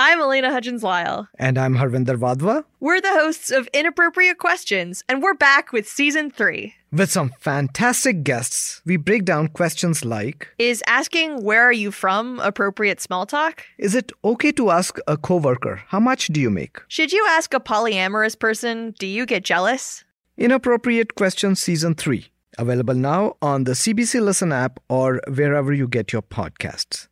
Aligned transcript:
I'm 0.00 0.20
Elena 0.20 0.52
Hudgens 0.52 0.84
Lyle. 0.84 1.26
And 1.40 1.58
I'm 1.58 1.74
Harvinder 1.74 2.16
Wadhwa. 2.16 2.64
We're 2.78 3.00
the 3.00 3.10
hosts 3.10 3.50
of 3.50 3.68
Inappropriate 3.74 4.38
Questions, 4.38 5.02
and 5.08 5.24
we're 5.24 5.34
back 5.34 5.72
with 5.72 5.88
season 5.88 6.30
three. 6.30 6.74
With 6.92 7.10
some 7.10 7.32
fantastic 7.40 8.22
guests, 8.22 8.80
we 8.86 8.96
break 8.96 9.24
down 9.24 9.48
questions 9.48 10.04
like 10.04 10.54
Is 10.56 10.84
asking 10.86 11.42
where 11.42 11.64
are 11.64 11.72
you 11.72 11.90
from 11.90 12.38
appropriate 12.38 13.00
small 13.00 13.26
talk? 13.26 13.64
Is 13.76 13.96
it 13.96 14.12
okay 14.24 14.52
to 14.52 14.70
ask 14.70 15.00
a 15.08 15.16
coworker, 15.16 15.82
how 15.88 15.98
much 15.98 16.28
do 16.28 16.40
you 16.40 16.48
make? 16.48 16.78
Should 16.86 17.12
you 17.12 17.26
ask 17.30 17.52
a 17.52 17.58
polyamorous 17.58 18.38
person, 18.38 18.94
do 19.00 19.06
you 19.08 19.26
get 19.26 19.42
jealous? 19.42 20.04
Inappropriate 20.36 21.16
Questions 21.16 21.58
Season 21.58 21.96
3. 21.96 22.24
Available 22.56 22.94
now 22.94 23.34
on 23.42 23.64
the 23.64 23.72
CBC 23.72 24.22
Listen 24.22 24.52
app 24.52 24.78
or 24.88 25.20
wherever 25.26 25.72
you 25.72 25.88
get 25.88 26.12
your 26.12 26.22
podcasts. 26.22 27.08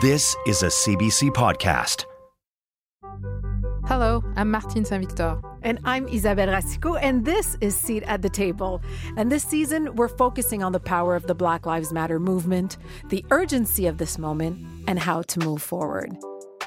This 0.00 0.36
is 0.46 0.62
a 0.62 0.66
CBC 0.66 1.30
podcast. 1.30 2.04
Hello, 3.88 4.22
I'm 4.36 4.48
Martine 4.48 4.84
Saint 4.84 5.04
Victor. 5.04 5.40
And 5.62 5.80
I'm 5.82 6.06
Isabelle 6.06 6.46
Racicot, 6.46 7.00
and 7.02 7.24
this 7.24 7.56
is 7.60 7.74
Seat 7.74 8.04
at 8.04 8.22
the 8.22 8.28
Table. 8.28 8.80
And 9.16 9.32
this 9.32 9.42
season, 9.42 9.96
we're 9.96 10.06
focusing 10.06 10.62
on 10.62 10.70
the 10.70 10.78
power 10.78 11.16
of 11.16 11.26
the 11.26 11.34
Black 11.34 11.66
Lives 11.66 11.92
Matter 11.92 12.20
movement, 12.20 12.76
the 13.08 13.24
urgency 13.32 13.88
of 13.88 13.98
this 13.98 14.18
moment, 14.18 14.64
and 14.86 15.00
how 15.00 15.22
to 15.22 15.40
move 15.40 15.62
forward. 15.62 16.16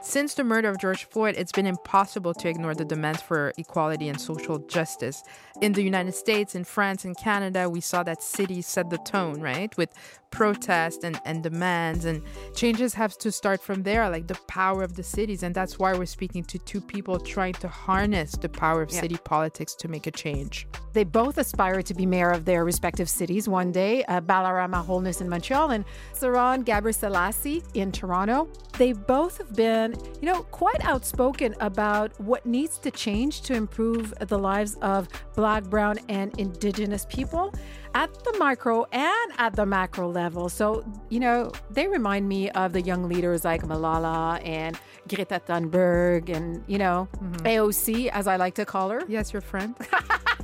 Since 0.03 0.33
the 0.33 0.43
murder 0.43 0.67
of 0.67 0.79
George 0.79 1.05
Floyd, 1.05 1.35
it's 1.37 1.51
been 1.51 1.67
impossible 1.67 2.33
to 2.33 2.49
ignore 2.49 2.73
the 2.73 2.83
demands 2.83 3.21
for 3.21 3.53
equality 3.59 4.09
and 4.09 4.19
social 4.19 4.57
justice. 4.57 5.23
In 5.61 5.73
the 5.73 5.83
United 5.83 6.15
States, 6.15 6.55
in 6.55 6.63
France, 6.63 7.05
in 7.05 7.13
Canada, 7.13 7.69
we 7.69 7.81
saw 7.81 8.01
that 8.03 8.23
cities 8.23 8.65
set 8.65 8.89
the 8.89 8.97
tone, 8.97 9.39
right? 9.39 9.75
With 9.77 9.93
protests 10.31 11.03
and, 11.03 11.21
and 11.23 11.43
demands, 11.43 12.05
and 12.05 12.23
changes 12.55 12.95
have 12.95 13.15
to 13.19 13.31
start 13.31 13.61
from 13.61 13.83
there, 13.83 14.09
like 14.09 14.27
the 14.27 14.39
power 14.47 14.81
of 14.81 14.95
the 14.95 15.03
cities. 15.03 15.43
And 15.43 15.53
that's 15.53 15.77
why 15.77 15.93
we're 15.93 16.05
speaking 16.07 16.43
to 16.45 16.57
two 16.57 16.81
people 16.81 17.19
trying 17.19 17.53
to 17.53 17.67
harness 17.67 18.31
the 18.31 18.49
power 18.49 18.81
of 18.81 18.91
yeah. 18.91 19.01
city 19.01 19.17
politics 19.23 19.75
to 19.75 19.87
make 19.87 20.07
a 20.07 20.11
change. 20.11 20.67
They 20.93 21.03
both 21.03 21.37
aspire 21.37 21.81
to 21.83 21.93
be 21.93 22.05
mayor 22.05 22.31
of 22.31 22.45
their 22.45 22.65
respective 22.65 23.09
cities 23.09 23.47
one 23.47 23.71
day 23.71 24.03
uh, 24.05 24.19
Balarama 24.19 24.83
Holness 24.83 25.21
in 25.21 25.29
Montreal 25.29 25.71
and 25.71 25.85
Saron 26.13 26.65
Gebresellassi 26.65 27.63
in 27.75 27.91
Toronto. 27.91 28.49
They 28.77 28.93
both 28.93 29.37
have 29.37 29.55
been, 29.55 29.90
you 30.21 30.25
know, 30.25 30.43
quite 30.43 30.83
outspoken 30.85 31.55
about 31.59 32.17
what 32.19 32.45
needs 32.45 32.77
to 32.79 32.91
change 32.91 33.41
to 33.41 33.53
improve 33.53 34.13
the 34.19 34.37
lives 34.37 34.75
of 34.81 35.07
Black, 35.35 35.63
Brown, 35.65 35.99
and 36.09 36.37
Indigenous 36.39 37.05
people 37.09 37.53
at 37.93 38.13
the 38.23 38.35
micro 38.37 38.85
and 38.91 39.31
at 39.37 39.55
the 39.55 39.65
macro 39.65 40.09
level. 40.09 40.49
So, 40.49 40.85
you 41.09 41.19
know, 41.19 41.51
they 41.69 41.87
remind 41.87 42.27
me 42.27 42.49
of 42.51 42.73
the 42.73 42.81
young 42.81 43.09
leaders 43.09 43.43
like 43.43 43.63
Malala 43.63 44.45
and 44.45 44.79
Greta 45.07 45.41
Thunberg 45.45 46.29
and, 46.29 46.63
you 46.67 46.77
know, 46.77 47.07
mm-hmm. 47.17 47.45
AOC, 47.45 48.07
as 48.09 48.27
I 48.27 48.37
like 48.37 48.55
to 48.55 48.65
call 48.65 48.89
her. 48.89 49.01
Yes, 49.07 49.33
your 49.33 49.41
friend. 49.41 49.75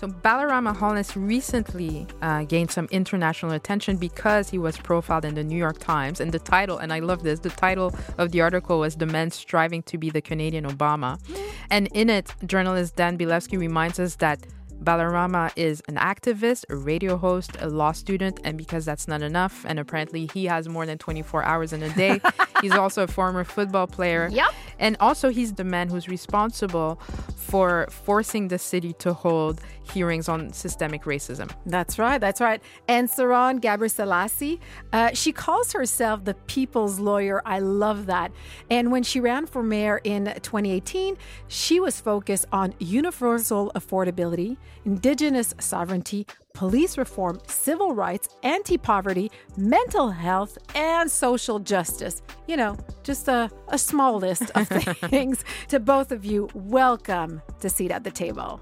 So 0.00 0.08
Balarama 0.08 0.74
Holness 0.74 1.14
recently 1.14 2.06
uh, 2.22 2.44
gained 2.44 2.70
some 2.70 2.88
international 2.90 3.52
attention 3.52 3.98
because 3.98 4.48
he 4.48 4.56
was 4.56 4.78
profiled 4.78 5.26
in 5.26 5.34
the 5.34 5.44
New 5.44 5.58
York 5.58 5.78
Times. 5.78 6.22
And 6.22 6.32
the 6.32 6.38
title, 6.38 6.78
and 6.78 6.90
I 6.90 7.00
love 7.00 7.22
this, 7.22 7.40
the 7.40 7.50
title 7.50 7.94
of 8.16 8.32
the 8.32 8.40
article 8.40 8.78
was 8.78 8.96
The 8.96 9.04
Men 9.04 9.30
Striving 9.30 9.82
to 9.82 9.98
Be 9.98 10.08
the 10.08 10.22
Canadian 10.22 10.64
Obama. 10.64 11.20
And 11.68 11.86
in 11.88 12.08
it, 12.08 12.34
journalist 12.46 12.96
Dan 12.96 13.18
Bilefsky 13.18 13.58
reminds 13.58 14.00
us 14.00 14.16
that 14.16 14.38
Balarama 14.82 15.52
is 15.56 15.82
an 15.88 15.96
activist, 15.96 16.64
a 16.70 16.76
radio 16.76 17.16
host, 17.16 17.52
a 17.60 17.68
law 17.68 17.92
student, 17.92 18.40
and 18.44 18.56
because 18.56 18.84
that's 18.84 19.06
not 19.06 19.22
enough, 19.22 19.64
and 19.68 19.78
apparently 19.78 20.28
he 20.32 20.46
has 20.46 20.68
more 20.68 20.86
than 20.86 20.98
24 20.98 21.44
hours 21.44 21.72
in 21.72 21.82
a 21.82 21.90
day, 21.90 22.20
he's 22.62 22.72
also 22.72 23.02
a 23.04 23.06
former 23.06 23.44
football 23.44 23.86
player. 23.86 24.28
Yep. 24.32 24.50
And 24.78 24.96
also, 25.00 25.28
he's 25.28 25.52
the 25.52 25.64
man 25.64 25.88
who's 25.88 26.08
responsible 26.08 27.00
for 27.36 27.86
forcing 27.90 28.48
the 28.48 28.58
city 28.58 28.92
to 28.94 29.12
hold 29.12 29.60
hearings 29.92 30.28
on 30.28 30.52
systemic 30.52 31.02
racism. 31.04 31.50
That's 31.66 31.98
right, 31.98 32.20
that's 32.20 32.40
right. 32.40 32.62
And 32.88 33.08
Saron 33.08 33.60
Gebresellassi, 33.60 34.60
uh, 34.92 35.10
she 35.14 35.32
calls 35.32 35.72
herself 35.72 36.24
the 36.24 36.34
people's 36.34 36.98
lawyer. 36.98 37.42
I 37.44 37.58
love 37.58 38.06
that. 38.06 38.32
And 38.70 38.90
when 38.90 39.02
she 39.02 39.20
ran 39.20 39.46
for 39.46 39.62
mayor 39.62 40.00
in 40.04 40.26
2018, 40.26 41.16
she 41.48 41.80
was 41.80 42.00
focused 42.00 42.46
on 42.52 42.74
universal 42.78 43.72
affordability, 43.74 44.56
indigenous 44.84 45.54
sovereignty, 45.58 46.26
police 46.54 46.98
reform, 46.98 47.40
civil 47.46 47.94
rights, 47.94 48.28
anti 48.42 48.78
poverty, 48.78 49.30
mental 49.56 50.10
health, 50.10 50.58
and 50.74 51.10
social 51.10 51.58
justice. 51.58 52.22
You 52.46 52.56
know, 52.56 52.76
just 53.02 53.28
a, 53.28 53.50
a 53.68 53.78
small 53.78 54.16
list 54.16 54.50
of 54.54 54.68
things. 55.10 55.44
to 55.68 55.80
both 55.80 56.12
of 56.12 56.24
you, 56.24 56.48
welcome 56.54 57.42
to 57.60 57.68
Seat 57.68 57.90
at 57.90 58.04
the 58.04 58.10
Table. 58.10 58.60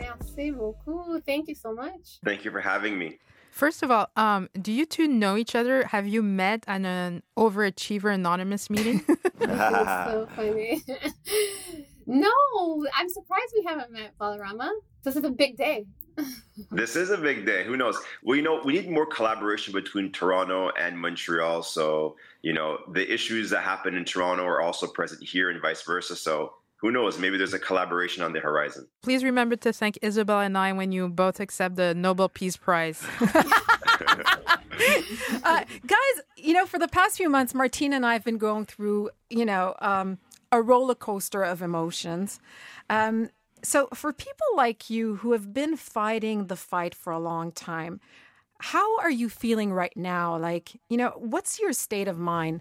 Merci 0.00 0.50
beaucoup. 0.50 1.24
Thank 1.24 1.48
you 1.48 1.54
so 1.54 1.72
much. 1.74 2.18
Thank 2.24 2.44
you 2.44 2.50
for 2.50 2.60
having 2.60 2.98
me. 2.98 3.18
First 3.52 3.82
of 3.82 3.90
all, 3.90 4.08
um, 4.16 4.48
do 4.60 4.72
you 4.72 4.86
two 4.86 5.06
know 5.06 5.36
each 5.36 5.54
other? 5.54 5.84
Have 5.84 6.08
you 6.08 6.22
met 6.22 6.64
at 6.66 6.80
an 6.80 7.22
Overachiever 7.36 8.12
Anonymous 8.12 8.70
meeting? 8.70 9.04
so 9.40 10.26
funny. 10.34 10.82
no, 12.06 12.86
I'm 12.94 13.08
surprised 13.08 13.52
we 13.56 13.64
haven't 13.64 13.92
met 13.92 14.16
Balarama. 14.18 14.70
This 15.02 15.16
is 15.16 15.24
a 15.24 15.30
big 15.30 15.56
day. 15.56 15.86
this 16.70 16.96
is 16.96 17.10
a 17.10 17.18
big 17.18 17.46
day. 17.46 17.64
Who 17.64 17.76
knows? 17.76 17.98
Well, 18.22 18.36
you 18.36 18.42
know, 18.42 18.60
we 18.64 18.74
need 18.74 18.90
more 18.90 19.06
collaboration 19.06 19.72
between 19.72 20.12
Toronto 20.12 20.70
and 20.78 20.98
Montreal. 20.98 21.62
So, 21.62 22.16
you 22.42 22.52
know, 22.52 22.78
the 22.92 23.12
issues 23.12 23.50
that 23.50 23.62
happen 23.62 23.94
in 23.94 24.04
Toronto 24.04 24.44
are 24.44 24.60
also 24.60 24.86
present 24.86 25.22
here 25.22 25.50
and 25.50 25.60
vice 25.60 25.82
versa. 25.82 26.16
So, 26.16 26.54
who 26.76 26.90
knows? 26.90 27.18
Maybe 27.18 27.38
there's 27.38 27.54
a 27.54 27.58
collaboration 27.58 28.24
on 28.24 28.32
the 28.32 28.40
horizon. 28.40 28.88
Please 29.02 29.22
remember 29.22 29.54
to 29.56 29.72
thank 29.72 29.98
Isabelle 30.02 30.40
and 30.40 30.58
I 30.58 30.72
when 30.72 30.90
you 30.90 31.08
both 31.08 31.38
accept 31.38 31.76
the 31.76 31.94
Nobel 31.94 32.28
Peace 32.28 32.56
Prize. 32.56 33.04
uh, 33.20 35.64
guys, 35.86 36.22
you 36.36 36.52
know, 36.52 36.66
for 36.66 36.80
the 36.80 36.88
past 36.88 37.16
few 37.16 37.30
months, 37.30 37.54
Martina 37.54 37.96
and 37.96 38.04
I 38.04 38.14
have 38.14 38.24
been 38.24 38.38
going 38.38 38.66
through, 38.66 39.10
you 39.30 39.44
know, 39.44 39.76
um, 39.80 40.18
a 40.52 40.62
roller 40.62 40.94
coaster 40.94 41.42
of 41.42 41.62
emotions. 41.62 42.38
Um, 42.88 43.30
so, 43.64 43.88
for 43.94 44.12
people 44.12 44.46
like 44.54 44.90
you 44.90 45.16
who 45.16 45.32
have 45.32 45.52
been 45.54 45.76
fighting 45.76 46.46
the 46.46 46.56
fight 46.56 46.94
for 46.94 47.12
a 47.12 47.18
long 47.18 47.52
time, 47.52 48.00
how 48.60 48.98
are 48.98 49.10
you 49.10 49.28
feeling 49.28 49.72
right 49.72 49.96
now? 49.96 50.36
Like, 50.36 50.72
you 50.88 50.96
know, 50.96 51.14
what's 51.16 51.58
your 51.58 51.72
state 51.72 52.06
of 52.06 52.18
mind? 52.18 52.60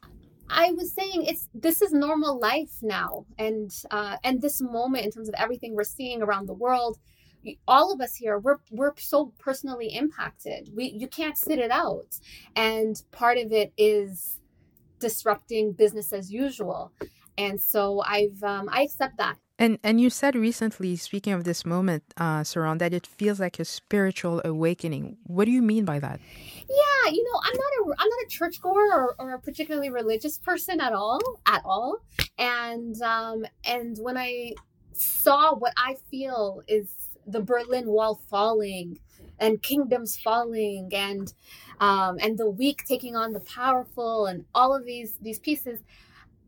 I 0.49 0.71
was 0.71 0.93
saying 0.93 1.25
it's 1.25 1.47
this 1.53 1.81
is 1.81 1.93
normal 1.93 2.39
life 2.39 2.73
now, 2.81 3.25
and 3.37 3.71
uh, 3.89 4.17
and 4.23 4.41
this 4.41 4.61
moment 4.61 5.05
in 5.05 5.11
terms 5.11 5.29
of 5.29 5.35
everything 5.37 5.75
we're 5.75 5.83
seeing 5.83 6.21
around 6.21 6.47
the 6.47 6.53
world, 6.53 6.97
all 7.67 7.93
of 7.93 8.01
us 8.01 8.15
here 8.15 8.37
we're 8.37 8.57
we're 8.69 8.93
so 8.97 9.33
personally 9.39 9.95
impacted. 9.95 10.69
We 10.75 10.85
you 10.85 11.07
can't 11.07 11.37
sit 11.37 11.57
it 11.57 11.71
out, 11.71 12.19
and 12.55 13.01
part 13.11 13.37
of 13.37 13.51
it 13.51 13.73
is 13.77 14.39
disrupting 14.99 15.73
business 15.73 16.13
as 16.13 16.31
usual, 16.31 16.91
and 17.37 17.59
so 17.59 18.01
I've 18.05 18.41
um, 18.43 18.69
I 18.71 18.83
accept 18.83 19.17
that 19.17 19.37
and 19.61 19.77
and 19.83 20.01
you 20.01 20.09
said 20.09 20.35
recently, 20.35 20.95
speaking 20.95 21.33
of 21.33 21.43
this 21.43 21.67
moment, 21.67 22.03
uh, 22.17 22.41
Saron, 22.41 22.79
that 22.79 22.95
it 22.95 23.05
feels 23.05 23.39
like 23.39 23.59
a 23.59 23.65
spiritual 23.65 24.41
awakening. 24.43 25.17
What 25.27 25.45
do 25.45 25.51
you 25.51 25.61
mean 25.61 25.85
by 25.85 25.99
that? 25.99 26.19
Yeah, 26.67 27.11
you 27.11 27.23
know, 27.23 27.39
I'm 27.43 27.53
not 27.53 27.71
a 27.79 28.01
I'm 28.01 28.09
not 28.09 28.25
a 28.25 28.27
churchgoer 28.27 28.91
or, 28.91 29.15
or 29.19 29.33
a 29.35 29.39
particularly 29.39 29.91
religious 29.91 30.39
person 30.39 30.81
at 30.81 30.93
all, 30.93 31.19
at 31.45 31.61
all. 31.63 31.99
And 32.39 32.99
um, 33.03 33.45
and 33.63 33.95
when 33.99 34.17
I 34.17 34.53
saw 34.93 35.53
what 35.53 35.73
I 35.77 35.97
feel 36.09 36.63
is 36.67 36.89
the 37.27 37.41
Berlin 37.41 37.85
Wall 37.85 38.19
falling 38.31 38.97
and 39.39 39.61
kingdoms 39.61 40.17
falling 40.17 40.89
and 40.91 41.31
um, 41.79 42.17
and 42.19 42.35
the 42.35 42.49
weak 42.49 42.83
taking 42.87 43.15
on 43.15 43.33
the 43.33 43.41
powerful 43.41 44.25
and 44.25 44.45
all 44.55 44.75
of 44.75 44.85
these 44.85 45.17
these 45.21 45.37
pieces 45.37 45.81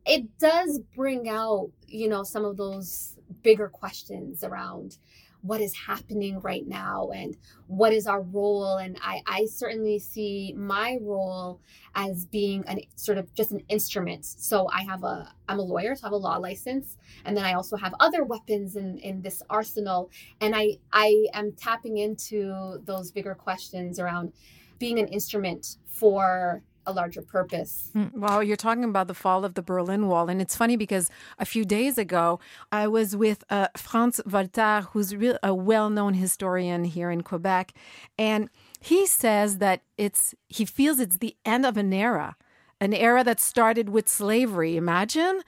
it 0.05 0.37
does 0.37 0.79
bring 0.95 1.29
out, 1.29 1.71
you 1.87 2.09
know, 2.09 2.23
some 2.23 2.45
of 2.45 2.57
those 2.57 3.17
bigger 3.41 3.69
questions 3.69 4.43
around 4.43 4.97
what 5.43 5.59
is 5.59 5.75
happening 5.75 6.39
right 6.39 6.65
now 6.65 7.09
and 7.13 7.35
what 7.67 7.91
is 7.91 8.07
our 8.07 8.21
role. 8.21 8.77
And 8.77 8.97
I, 9.01 9.21
I 9.27 9.45
certainly 9.45 9.99
see 9.99 10.53
my 10.57 10.97
role 11.01 11.59
as 11.95 12.25
being 12.25 12.63
an 12.67 12.79
sort 12.95 13.17
of 13.17 13.33
just 13.33 13.51
an 13.51 13.61
instrument. 13.67 14.25
So 14.25 14.69
i 14.73 14.83
have 14.83 15.03
a 15.03 15.31
i'm 15.49 15.59
a 15.59 15.61
lawyer 15.61 15.95
so 15.95 16.05
i 16.05 16.07
have 16.07 16.13
a 16.13 16.17
law 16.17 16.37
license. 16.37 16.97
And 17.25 17.35
then 17.35 17.43
i 17.43 17.53
also 17.53 17.75
have 17.75 17.93
other 17.99 18.23
weapons 18.23 18.77
in 18.77 18.97
in 18.99 19.21
this 19.21 19.43
arsenal. 19.49 20.09
And 20.39 20.55
i 20.55 20.77
i 20.93 21.25
am 21.33 21.51
tapping 21.51 21.97
into 21.97 22.81
those 22.85 23.11
bigger 23.11 23.35
questions 23.35 23.99
around 23.99 24.31
being 24.79 24.97
an 24.97 25.07
instrument 25.09 25.77
for 25.87 26.63
a 26.85 26.93
larger 26.93 27.21
purpose. 27.21 27.91
Mm, 27.95 28.13
well, 28.13 28.43
you're 28.43 28.57
talking 28.57 28.83
about 28.83 29.07
the 29.07 29.13
fall 29.13 29.45
of 29.45 29.53
the 29.53 29.61
Berlin 29.61 30.07
Wall. 30.07 30.29
And 30.29 30.41
it's 30.41 30.55
funny 30.55 30.77
because 30.77 31.09
a 31.39 31.45
few 31.45 31.65
days 31.65 31.97
ago, 31.97 32.39
I 32.71 32.87
was 32.87 33.15
with 33.15 33.43
uh, 33.49 33.67
Frantz 33.77 34.21
Voltaire, 34.25 34.81
who's 34.81 35.15
re- 35.15 35.37
a 35.43 35.53
well 35.53 35.89
known 35.89 36.13
historian 36.13 36.83
here 36.83 37.09
in 37.11 37.21
Quebec. 37.21 37.73
And 38.17 38.49
he 38.79 39.05
says 39.05 39.59
that 39.59 39.81
it's, 39.97 40.35
he 40.49 40.65
feels 40.65 40.99
it's 40.99 41.17
the 41.17 41.35
end 41.45 41.65
of 41.65 41.77
an 41.77 41.93
era 41.93 42.35
an 42.83 42.93
era 42.93 43.23
that 43.23 43.39
started 43.39 43.89
with 43.89 44.09
slavery. 44.09 44.75
Imagine. 44.75 45.41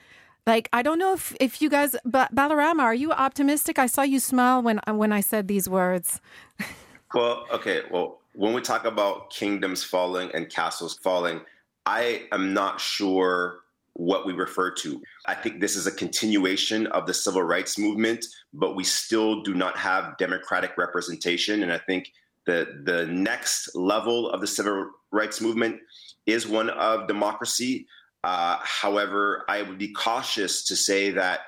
Like 0.46 0.68
I 0.72 0.82
don't 0.82 0.98
know 0.98 1.12
if, 1.12 1.36
if 1.38 1.60
you 1.60 1.68
guys, 1.68 1.94
but 2.04 2.34
Balarama, 2.34 2.80
are 2.80 2.94
you 2.94 3.12
optimistic? 3.12 3.78
I 3.78 3.86
saw 3.86 4.02
you 4.02 4.20
smile 4.20 4.62
when 4.62 4.80
when 4.88 5.12
I 5.12 5.20
said 5.20 5.46
these 5.46 5.68
words. 5.68 6.20
well, 7.14 7.46
okay. 7.52 7.82
Well, 7.90 8.18
when 8.34 8.52
we 8.52 8.60
talk 8.60 8.84
about 8.84 9.30
kingdoms 9.30 9.82
falling 9.82 10.30
and 10.34 10.48
castles 10.48 10.98
falling, 11.02 11.40
I 11.86 12.26
am 12.32 12.52
not 12.52 12.80
sure 12.80 13.60
what 13.94 14.26
we 14.26 14.34
refer 14.34 14.70
to. 14.70 15.02
I 15.24 15.34
think 15.34 15.60
this 15.60 15.74
is 15.74 15.86
a 15.86 15.92
continuation 15.92 16.86
of 16.88 17.06
the 17.06 17.14
civil 17.14 17.42
rights 17.42 17.78
movement, 17.78 18.26
but 18.52 18.76
we 18.76 18.84
still 18.84 19.42
do 19.42 19.54
not 19.54 19.78
have 19.78 20.18
democratic 20.18 20.76
representation. 20.76 21.62
And 21.62 21.72
I 21.72 21.78
think 21.78 22.12
the 22.44 22.82
the 22.84 23.06
next 23.06 23.74
level 23.74 24.30
of 24.30 24.40
the 24.40 24.46
civil 24.46 24.90
rights 25.10 25.40
movement 25.40 25.80
is 26.26 26.46
one 26.46 26.70
of 26.70 27.08
democracy. 27.08 27.86
Uh, 28.22 28.58
however, 28.62 29.44
I 29.48 29.62
would 29.62 29.78
be 29.78 29.92
cautious 29.92 30.64
to 30.66 30.76
say 30.76 31.10
that 31.12 31.40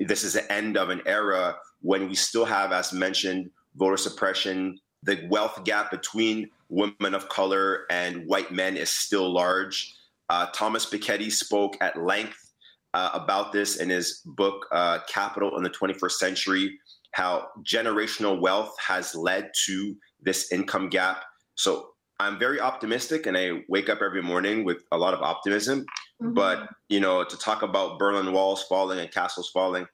this 0.00 0.24
is 0.24 0.32
the 0.32 0.50
end 0.52 0.76
of 0.76 0.90
an 0.90 1.02
era 1.06 1.56
when 1.82 2.08
we 2.08 2.14
still 2.14 2.44
have, 2.44 2.72
as 2.72 2.92
mentioned, 2.92 3.50
voter 3.76 3.96
suppression. 3.96 4.78
The 5.06 5.26
wealth 5.30 5.64
gap 5.64 5.90
between 5.90 6.50
women 6.68 7.14
of 7.14 7.28
color 7.28 7.86
and 7.90 8.26
white 8.26 8.50
men 8.50 8.76
is 8.76 8.90
still 8.90 9.32
large. 9.32 9.94
Uh, 10.28 10.46
Thomas 10.52 10.84
Piketty 10.86 11.30
spoke 11.30 11.76
at 11.80 12.02
length 12.02 12.52
uh, 12.92 13.10
about 13.14 13.52
this 13.52 13.76
in 13.76 13.88
his 13.88 14.22
book, 14.24 14.66
uh, 14.72 14.98
Capital 15.08 15.56
in 15.56 15.62
the 15.62 15.70
21st 15.70 16.12
Century, 16.12 16.78
how 17.12 17.46
generational 17.62 18.40
wealth 18.40 18.74
has 18.84 19.14
led 19.14 19.50
to 19.66 19.96
this 20.20 20.50
income 20.50 20.88
gap. 20.88 21.22
So 21.54 21.90
I'm 22.18 22.38
very 22.38 22.60
optimistic 22.60 23.26
and 23.26 23.36
I 23.36 23.62
wake 23.68 23.88
up 23.88 24.00
every 24.02 24.22
morning 24.22 24.64
with 24.64 24.82
a 24.92 24.98
lot 24.98 25.14
of 25.14 25.22
optimism. 25.22 25.84
Mm-hmm. 26.22 26.34
But, 26.34 26.68
you 26.88 27.00
know, 27.00 27.22
to 27.22 27.36
talk 27.38 27.62
about 27.62 27.98
Berlin 27.98 28.32
walls 28.32 28.64
falling 28.64 28.98
and 28.98 29.12
castles 29.12 29.50
falling, 29.50 29.86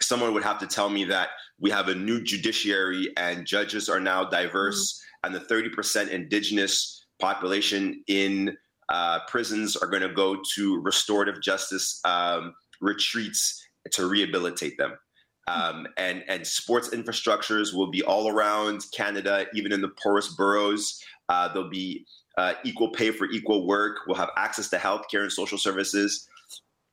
someone 0.00 0.34
would 0.34 0.42
have 0.42 0.58
to 0.58 0.66
tell 0.66 0.88
me 0.88 1.04
that 1.04 1.30
we 1.58 1.70
have 1.70 1.88
a 1.88 1.94
new 1.94 2.20
judiciary 2.22 3.12
and 3.16 3.46
judges 3.46 3.88
are 3.88 4.00
now 4.00 4.24
diverse 4.24 5.00
mm-hmm. 5.24 5.34
and 5.34 5.42
the 5.42 5.54
30% 5.54 6.10
indigenous 6.10 7.04
population 7.20 8.02
in 8.08 8.56
uh, 8.88 9.20
prisons 9.28 9.76
are 9.76 9.88
going 9.88 10.02
to 10.02 10.12
go 10.12 10.36
to 10.54 10.80
restorative 10.82 11.40
justice 11.40 12.00
um, 12.04 12.54
retreats 12.80 13.66
to 13.92 14.06
rehabilitate 14.06 14.76
them. 14.78 14.96
Um, 15.46 15.86
and 15.98 16.24
and 16.26 16.46
sports 16.46 16.88
infrastructures 16.88 17.74
will 17.74 17.90
be 17.90 18.02
all 18.02 18.28
around 18.28 18.86
Canada, 18.96 19.46
even 19.54 19.72
in 19.72 19.82
the 19.82 19.92
poorest 20.02 20.36
boroughs. 20.38 21.02
Uh, 21.28 21.52
there'll 21.52 21.68
be 21.68 22.06
uh, 22.38 22.54
equal 22.64 22.90
pay 22.90 23.10
for 23.10 23.26
equal 23.26 23.66
work. 23.66 23.98
We'll 24.06 24.16
have 24.16 24.30
access 24.38 24.70
to 24.70 24.78
healthcare 24.78 25.22
and 25.22 25.32
social 25.32 25.58
services. 25.58 26.26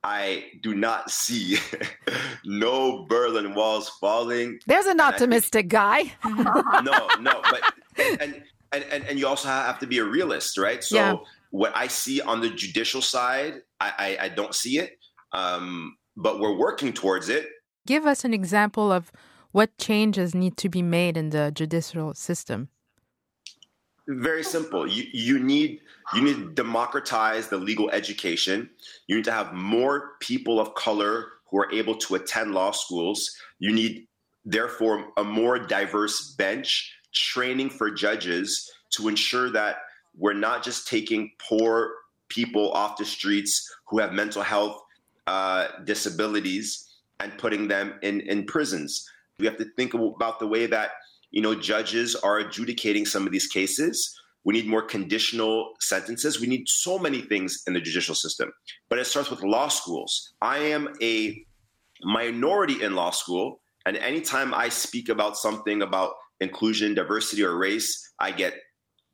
I 0.03 0.45
do 0.61 0.73
not 0.73 1.11
see 1.11 1.57
no 2.45 3.05
Berlin 3.07 3.53
walls 3.53 3.89
falling. 3.99 4.59
There's 4.65 4.87
an 4.87 4.99
optimistic 4.99 5.63
think, 5.63 5.71
guy. 5.71 6.13
no, 6.25 7.07
no, 7.19 7.41
but 7.49 7.61
and, 7.97 8.41
and 8.71 8.85
and 8.91 9.05
and 9.05 9.19
you 9.19 9.27
also 9.27 9.47
have 9.47 9.79
to 9.79 9.87
be 9.87 9.99
a 9.99 10.03
realist, 10.03 10.57
right? 10.57 10.83
So 10.83 10.95
yeah. 10.95 11.15
what 11.51 11.71
I 11.75 11.87
see 11.87 12.19
on 12.21 12.41
the 12.41 12.49
judicial 12.49 13.01
side, 13.01 13.61
I 13.79 14.17
I, 14.19 14.25
I 14.25 14.29
don't 14.29 14.55
see 14.55 14.79
it, 14.79 14.97
um, 15.33 15.97
but 16.17 16.39
we're 16.39 16.57
working 16.57 16.93
towards 16.93 17.29
it. 17.29 17.47
Give 17.85 18.05
us 18.05 18.25
an 18.25 18.33
example 18.33 18.91
of 18.91 19.11
what 19.51 19.77
changes 19.77 20.33
need 20.33 20.57
to 20.57 20.69
be 20.69 20.81
made 20.81 21.17
in 21.17 21.29
the 21.29 21.51
judicial 21.53 22.13
system. 22.15 22.69
Very 24.07 24.43
simple. 24.43 24.87
You, 24.87 25.05
you 25.13 25.39
need 25.39 25.81
you 26.13 26.21
need 26.21 26.35
to 26.35 26.49
democratize 26.53 27.47
the 27.47 27.57
legal 27.57 27.89
education. 27.91 28.69
You 29.07 29.15
need 29.15 29.25
to 29.25 29.31
have 29.31 29.53
more 29.53 30.13
people 30.19 30.59
of 30.59 30.73
color 30.73 31.27
who 31.49 31.59
are 31.59 31.71
able 31.71 31.95
to 31.95 32.15
attend 32.15 32.53
law 32.53 32.71
schools. 32.71 33.31
You 33.59 33.71
need 33.71 34.07
therefore 34.43 35.11
a 35.17 35.23
more 35.23 35.59
diverse 35.59 36.31
bench, 36.31 36.93
training 37.13 37.69
for 37.69 37.91
judges 37.91 38.71
to 38.91 39.07
ensure 39.07 39.49
that 39.51 39.77
we're 40.17 40.33
not 40.33 40.63
just 40.63 40.87
taking 40.87 41.31
poor 41.37 41.93
people 42.27 42.71
off 42.71 42.97
the 42.97 43.05
streets 43.05 43.73
who 43.87 43.99
have 43.99 44.13
mental 44.13 44.41
health 44.41 44.81
uh, 45.27 45.67
disabilities 45.85 46.89
and 47.19 47.37
putting 47.37 47.67
them 47.67 47.93
in, 48.01 48.21
in 48.21 48.45
prisons. 48.45 49.07
We 49.39 49.45
have 49.45 49.57
to 49.57 49.65
think 49.75 49.93
about 49.93 50.39
the 50.39 50.47
way 50.47 50.65
that 50.65 50.91
you 51.31 51.41
know 51.41 51.55
judges 51.55 52.15
are 52.15 52.39
adjudicating 52.39 53.05
some 53.05 53.25
of 53.25 53.31
these 53.31 53.47
cases. 53.47 54.17
We 54.43 54.53
need 54.53 54.67
more 54.67 54.81
conditional 54.81 55.73
sentences. 55.79 56.39
We 56.39 56.47
need 56.47 56.67
so 56.67 56.97
many 56.97 57.21
things 57.21 57.61
in 57.67 57.73
the 57.73 57.81
judicial 57.81 58.15
system. 58.15 58.51
But 58.89 58.97
it 58.97 59.05
starts 59.05 59.29
with 59.29 59.43
law 59.43 59.67
schools. 59.67 60.33
I 60.41 60.57
am 60.57 60.89
a 61.01 61.45
minority 62.03 62.81
in 62.81 62.95
law 62.95 63.11
school, 63.11 63.61
and 63.85 63.97
anytime 63.97 64.53
I 64.53 64.69
speak 64.69 65.09
about 65.09 65.37
something 65.37 65.81
about 65.81 66.13
inclusion, 66.39 66.95
diversity, 66.95 67.43
or 67.43 67.55
race, 67.55 68.13
I 68.19 68.31
get 68.31 68.55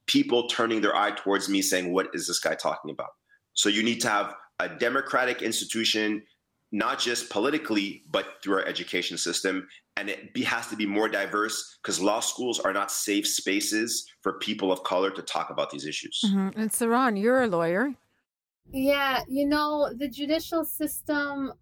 people 0.07 0.47
turning 0.47 0.81
their 0.81 0.95
eye 0.95 1.11
towards 1.11 1.49
me 1.49 1.61
saying, 1.61 1.93
What 1.93 2.07
is 2.13 2.27
this 2.27 2.39
guy 2.39 2.55
talking 2.55 2.91
about? 2.91 3.09
So 3.53 3.69
you 3.69 3.83
need 3.83 4.01
to 4.01 4.09
have 4.09 4.35
a 4.59 4.69
democratic 4.69 5.41
institution 5.41 6.23
not 6.71 6.99
just 6.99 7.29
politically, 7.29 8.03
but 8.11 8.25
through 8.43 8.55
our 8.55 8.65
education 8.65 9.17
system. 9.17 9.67
And 9.95 10.09
it 10.09 10.33
be, 10.33 10.43
has 10.43 10.67
to 10.67 10.75
be 10.75 10.85
more 10.85 11.09
diverse 11.09 11.79
because 11.81 11.99
law 11.99 12.19
schools 12.19 12.59
are 12.59 12.73
not 12.73 12.91
safe 12.91 13.27
spaces 13.27 14.07
for 14.21 14.37
people 14.39 14.71
of 14.71 14.83
color 14.83 15.09
to 15.11 15.21
talk 15.21 15.49
about 15.49 15.71
these 15.71 15.85
issues. 15.85 16.21
Mm-hmm. 16.25 16.59
And 16.59 16.69
Saron, 16.69 17.19
you're 17.19 17.43
a 17.43 17.47
lawyer. 17.47 17.93
Yeah, 18.71 19.23
you 19.27 19.47
know, 19.47 19.91
the 19.95 20.09
judicial 20.09 20.65
system, 20.65 21.53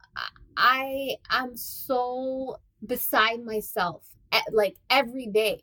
I 0.57 1.15
am 1.29 1.55
so 1.55 2.57
beside 2.85 3.43
myself, 3.43 4.07
at, 4.31 4.43
like 4.51 4.75
every 4.89 5.27
day, 5.27 5.61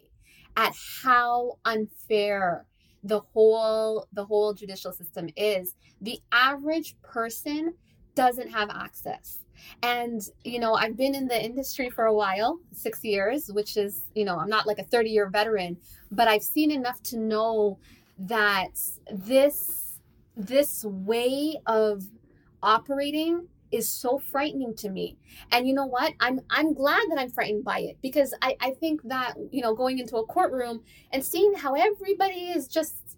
at 0.57 0.73
how 1.03 1.59
unfair 1.65 2.67
the 3.05 3.21
whole 3.21 4.07
the 4.13 4.25
whole 4.25 4.55
judicial 4.55 4.93
system 4.93 5.29
is. 5.37 5.75
The 6.01 6.21
average 6.31 6.95
person 7.03 7.75
doesn't 8.15 8.51
have 8.51 8.71
access. 8.71 9.39
And, 9.83 10.21
you 10.45 10.59
know, 10.59 10.75
I've 10.75 10.97
been 10.97 11.15
in 11.15 11.29
the 11.29 11.43
industry 11.43 11.89
for 11.91 12.07
a 12.07 12.15
while, 12.15 12.59
six 12.73 13.05
years, 13.05 13.51
which 13.53 13.77
is, 13.77 14.05
you 14.15 14.25
know, 14.25 14.39
I'm 14.39 14.49
not 14.49 14.67
like 14.67 14.79
a 14.79 14.85
30 14.85 15.11
year 15.11 15.29
veteran, 15.29 15.77
but 16.11 16.29
I've 16.29 16.43
seen 16.43 16.71
enough 16.71 17.03
to 17.05 17.19
know 17.19 17.79
that 18.19 18.79
this, 19.11 19.99
this 20.37 20.85
way 20.85 21.61
of 21.67 22.03
operating 22.63 23.49
is 23.73 23.89
so 23.89 24.19
frightening 24.19 24.75
to 24.77 24.91
me. 24.91 25.17
And 25.51 25.67
you 25.67 25.75
know 25.75 25.87
what? 25.87 26.13
I'm 26.21 26.41
I'm 26.51 26.75
glad 26.75 27.03
that 27.11 27.19
I'm 27.19 27.31
frightened 27.31 27.65
by 27.65 27.81
it 27.81 27.97
because 28.03 28.35
I, 28.43 28.55
I 28.61 28.73
think 28.73 29.03
that, 29.05 29.35
you 29.51 29.63
know, 29.63 29.75
going 29.75 29.99
into 29.99 30.17
a 30.17 30.27
courtroom 30.27 30.83
and 31.11 31.25
seeing 31.25 31.55
how 31.55 31.75
everybody 31.75 32.51
is 32.51 32.69
just 32.69 33.12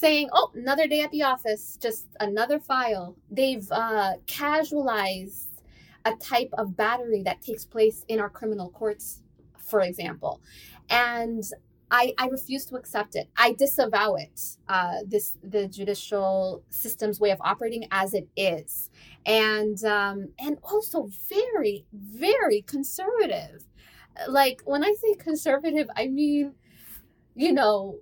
saying, 0.00 0.28
oh, 0.32 0.50
another 0.54 0.86
day 0.86 1.02
at 1.02 1.10
the 1.10 1.22
office, 1.22 1.78
just 1.80 2.06
another 2.18 2.58
file. 2.58 3.16
They've 3.30 3.70
uh, 3.70 4.14
casualized 4.26 5.48
a 6.04 6.14
type 6.16 6.50
of 6.54 6.76
battery 6.76 7.22
that 7.24 7.42
takes 7.42 7.64
place 7.64 8.04
in 8.08 8.18
our 8.20 8.30
criminal 8.30 8.70
courts, 8.70 9.22
for 9.58 9.80
example. 9.82 10.40
And 10.88 11.44
I, 11.90 12.14
I 12.18 12.28
refuse 12.28 12.64
to 12.66 12.76
accept 12.76 13.16
it. 13.16 13.28
I 13.36 13.52
disavow 13.52 14.14
it. 14.14 14.40
Uh, 14.68 14.98
this 15.06 15.36
the 15.42 15.66
judicial 15.66 16.62
system's 16.70 17.18
way 17.18 17.30
of 17.30 17.40
operating 17.40 17.86
as 17.90 18.14
it 18.14 18.28
is, 18.36 18.90
and 19.26 19.82
um, 19.84 20.28
and 20.38 20.58
also 20.62 21.08
very 21.28 21.84
very 21.92 22.62
conservative. 22.62 23.66
Like 24.28 24.62
when 24.64 24.84
I 24.84 24.94
say 25.00 25.14
conservative, 25.14 25.88
I 25.96 26.06
mean, 26.06 26.54
you 27.34 27.52
know, 27.52 27.98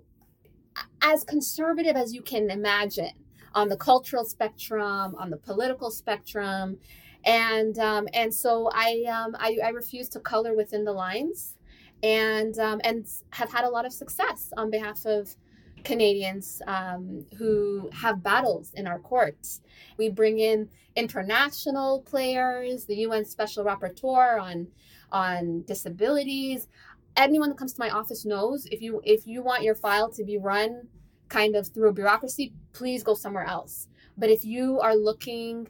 as 1.01 1.23
conservative 1.23 1.95
as 1.95 2.13
you 2.13 2.21
can 2.21 2.49
imagine 2.49 3.11
on 3.55 3.69
the 3.69 3.77
cultural 3.77 4.25
spectrum, 4.25 5.15
on 5.17 5.29
the 5.29 5.37
political 5.37 5.91
spectrum, 5.91 6.77
and 7.25 7.77
um, 7.79 8.07
and 8.13 8.33
so 8.33 8.69
I, 8.73 9.03
um, 9.11 9.35
I, 9.39 9.57
I 9.63 9.69
refuse 9.69 10.09
to 10.09 10.19
color 10.19 10.55
within 10.55 10.83
the 10.85 10.93
lines, 10.93 11.57
and 12.03 12.57
um, 12.59 12.79
and 12.83 13.05
have 13.31 13.51
had 13.51 13.65
a 13.65 13.69
lot 13.69 13.85
of 13.85 13.93
success 13.93 14.51
on 14.57 14.69
behalf 14.69 15.05
of 15.05 15.35
Canadians 15.83 16.61
um, 16.67 17.25
who 17.37 17.89
have 17.93 18.23
battles 18.23 18.71
in 18.73 18.87
our 18.87 18.99
courts. 18.99 19.61
We 19.97 20.09
bring 20.09 20.39
in 20.39 20.69
international 20.95 22.01
players, 22.01 22.85
the 22.85 22.95
UN 22.97 23.25
Special 23.25 23.65
Rapporteur 23.65 24.41
on 24.41 24.67
on 25.11 25.63
disabilities 25.63 26.67
anyone 27.15 27.49
that 27.49 27.57
comes 27.57 27.73
to 27.73 27.79
my 27.79 27.89
office 27.89 28.25
knows 28.25 28.65
if 28.71 28.81
you 28.81 29.01
if 29.03 29.27
you 29.27 29.41
want 29.41 29.63
your 29.63 29.75
file 29.75 30.09
to 30.11 30.23
be 30.23 30.37
run 30.37 30.87
kind 31.27 31.55
of 31.55 31.67
through 31.67 31.89
a 31.89 31.93
bureaucracy, 31.93 32.53
please 32.73 33.03
go 33.03 33.13
somewhere 33.13 33.45
else. 33.45 33.87
But 34.17 34.29
if 34.29 34.43
you 34.43 34.79
are 34.79 34.95
looking 34.95 35.67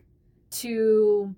to 0.51 1.35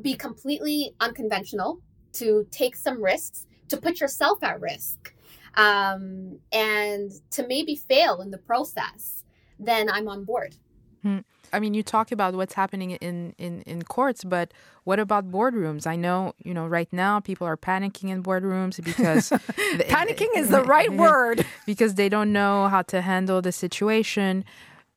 be 0.00 0.14
completely 0.14 0.94
unconventional, 1.00 1.80
to 2.14 2.46
take 2.50 2.76
some 2.76 3.02
risks, 3.02 3.46
to 3.68 3.76
put 3.76 4.00
yourself 4.00 4.42
at 4.42 4.60
risk, 4.60 5.14
um, 5.54 6.38
and 6.52 7.10
to 7.32 7.46
maybe 7.46 7.74
fail 7.76 8.20
in 8.20 8.30
the 8.30 8.38
process, 8.38 9.24
then 9.58 9.90
I'm 9.90 10.08
on 10.08 10.24
board. 10.24 10.54
I 11.52 11.60
mean, 11.60 11.74
you 11.74 11.82
talk 11.82 12.12
about 12.12 12.34
what's 12.34 12.54
happening 12.54 12.92
in, 12.92 13.34
in, 13.38 13.62
in 13.62 13.82
courts, 13.82 14.24
but 14.24 14.52
what 14.84 14.98
about 14.98 15.30
boardrooms? 15.30 15.86
I 15.86 15.96
know, 15.96 16.34
you 16.42 16.54
know, 16.54 16.66
right 16.66 16.90
now 16.92 17.20
people 17.20 17.46
are 17.46 17.56
panicking 17.56 18.10
in 18.10 18.22
boardrooms 18.22 18.82
because 18.82 19.30
panicking 19.30 20.28
is 20.36 20.50
the 20.50 20.62
right 20.62 20.92
word 21.06 21.44
because 21.66 21.94
they 21.94 22.08
don't 22.08 22.32
know 22.32 22.68
how 22.68 22.82
to 22.82 23.00
handle 23.00 23.42
the 23.42 23.52
situation. 23.52 24.44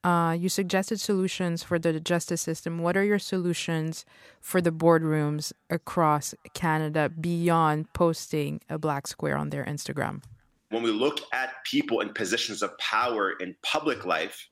Uh, 0.04 0.36
you 0.38 0.50
suggested 0.50 1.00
solutions 1.00 1.62
for 1.62 1.78
the 1.78 2.00
justice 2.00 2.42
system. 2.42 2.80
What 2.80 2.98
are 2.98 3.04
your 3.04 3.20
solutions 3.20 4.04
for 4.40 4.60
the 4.60 4.72
boardrooms 4.72 5.54
across 5.70 6.34
Canada 6.54 7.10
beyond 7.10 7.94
posting 7.94 8.62
a 8.68 8.80
black 8.80 9.08
square 9.08 9.38
on 9.38 9.52
their 9.52 9.64
Instagram? 9.64 10.24
When 10.70 10.82
we 10.82 10.92
look 10.92 11.20
at 11.34 11.64
people 11.66 12.00
in 12.00 12.14
positions 12.14 12.64
of 12.64 12.76
power 12.80 13.32
in 13.40 13.56
public 13.62 14.06
life, 14.06 14.50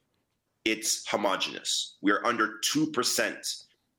it's 0.65 1.07
homogenous. 1.07 1.97
We 2.01 2.11
are 2.11 2.25
under 2.25 2.55
2% 2.73 3.35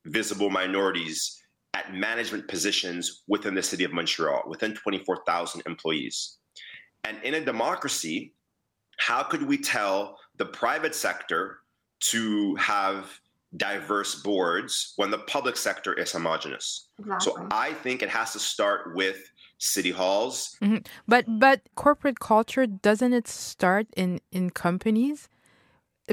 visible 0.07 0.51
minorities 0.51 1.41
at 1.75 1.95
management 1.95 2.49
positions 2.49 3.23
within 3.29 3.55
the 3.55 3.63
city 3.63 3.85
of 3.85 3.93
Montreal, 3.93 4.43
within 4.47 4.75
24,000 4.75 5.63
employees. 5.67 6.39
And 7.05 7.19
in 7.23 7.35
a 7.35 7.41
democracy, 7.45 8.35
how 8.99 9.23
could 9.23 9.43
we 9.43 9.57
tell 9.57 10.19
the 10.37 10.47
private 10.47 10.95
sector 10.95 11.59
to 12.01 12.55
have 12.57 13.11
diverse 13.57 14.17
boards 14.17 14.93
when 14.97 15.11
the 15.11 15.19
public 15.19 15.57
sector 15.57 15.95
is 15.95 16.13
homogenous? 16.13 16.89
Exactly. 16.99 17.33
So 17.33 17.49
I 17.51 17.73
think 17.75 18.03
it 18.03 18.09
has 18.09 18.33
to 18.33 18.39
start 18.39 18.95
with 18.95 19.19
city 19.59 19.91
halls. 19.91 20.57
Mm-hmm. 20.63 20.79
But 21.07 21.25
but 21.29 21.61
corporate 21.77 22.21
culture 22.21 22.67
doesn't 22.67 23.13
it 23.13 23.29
start 23.29 23.87
in 23.97 24.21
in 24.33 24.51
companies? 24.51 25.29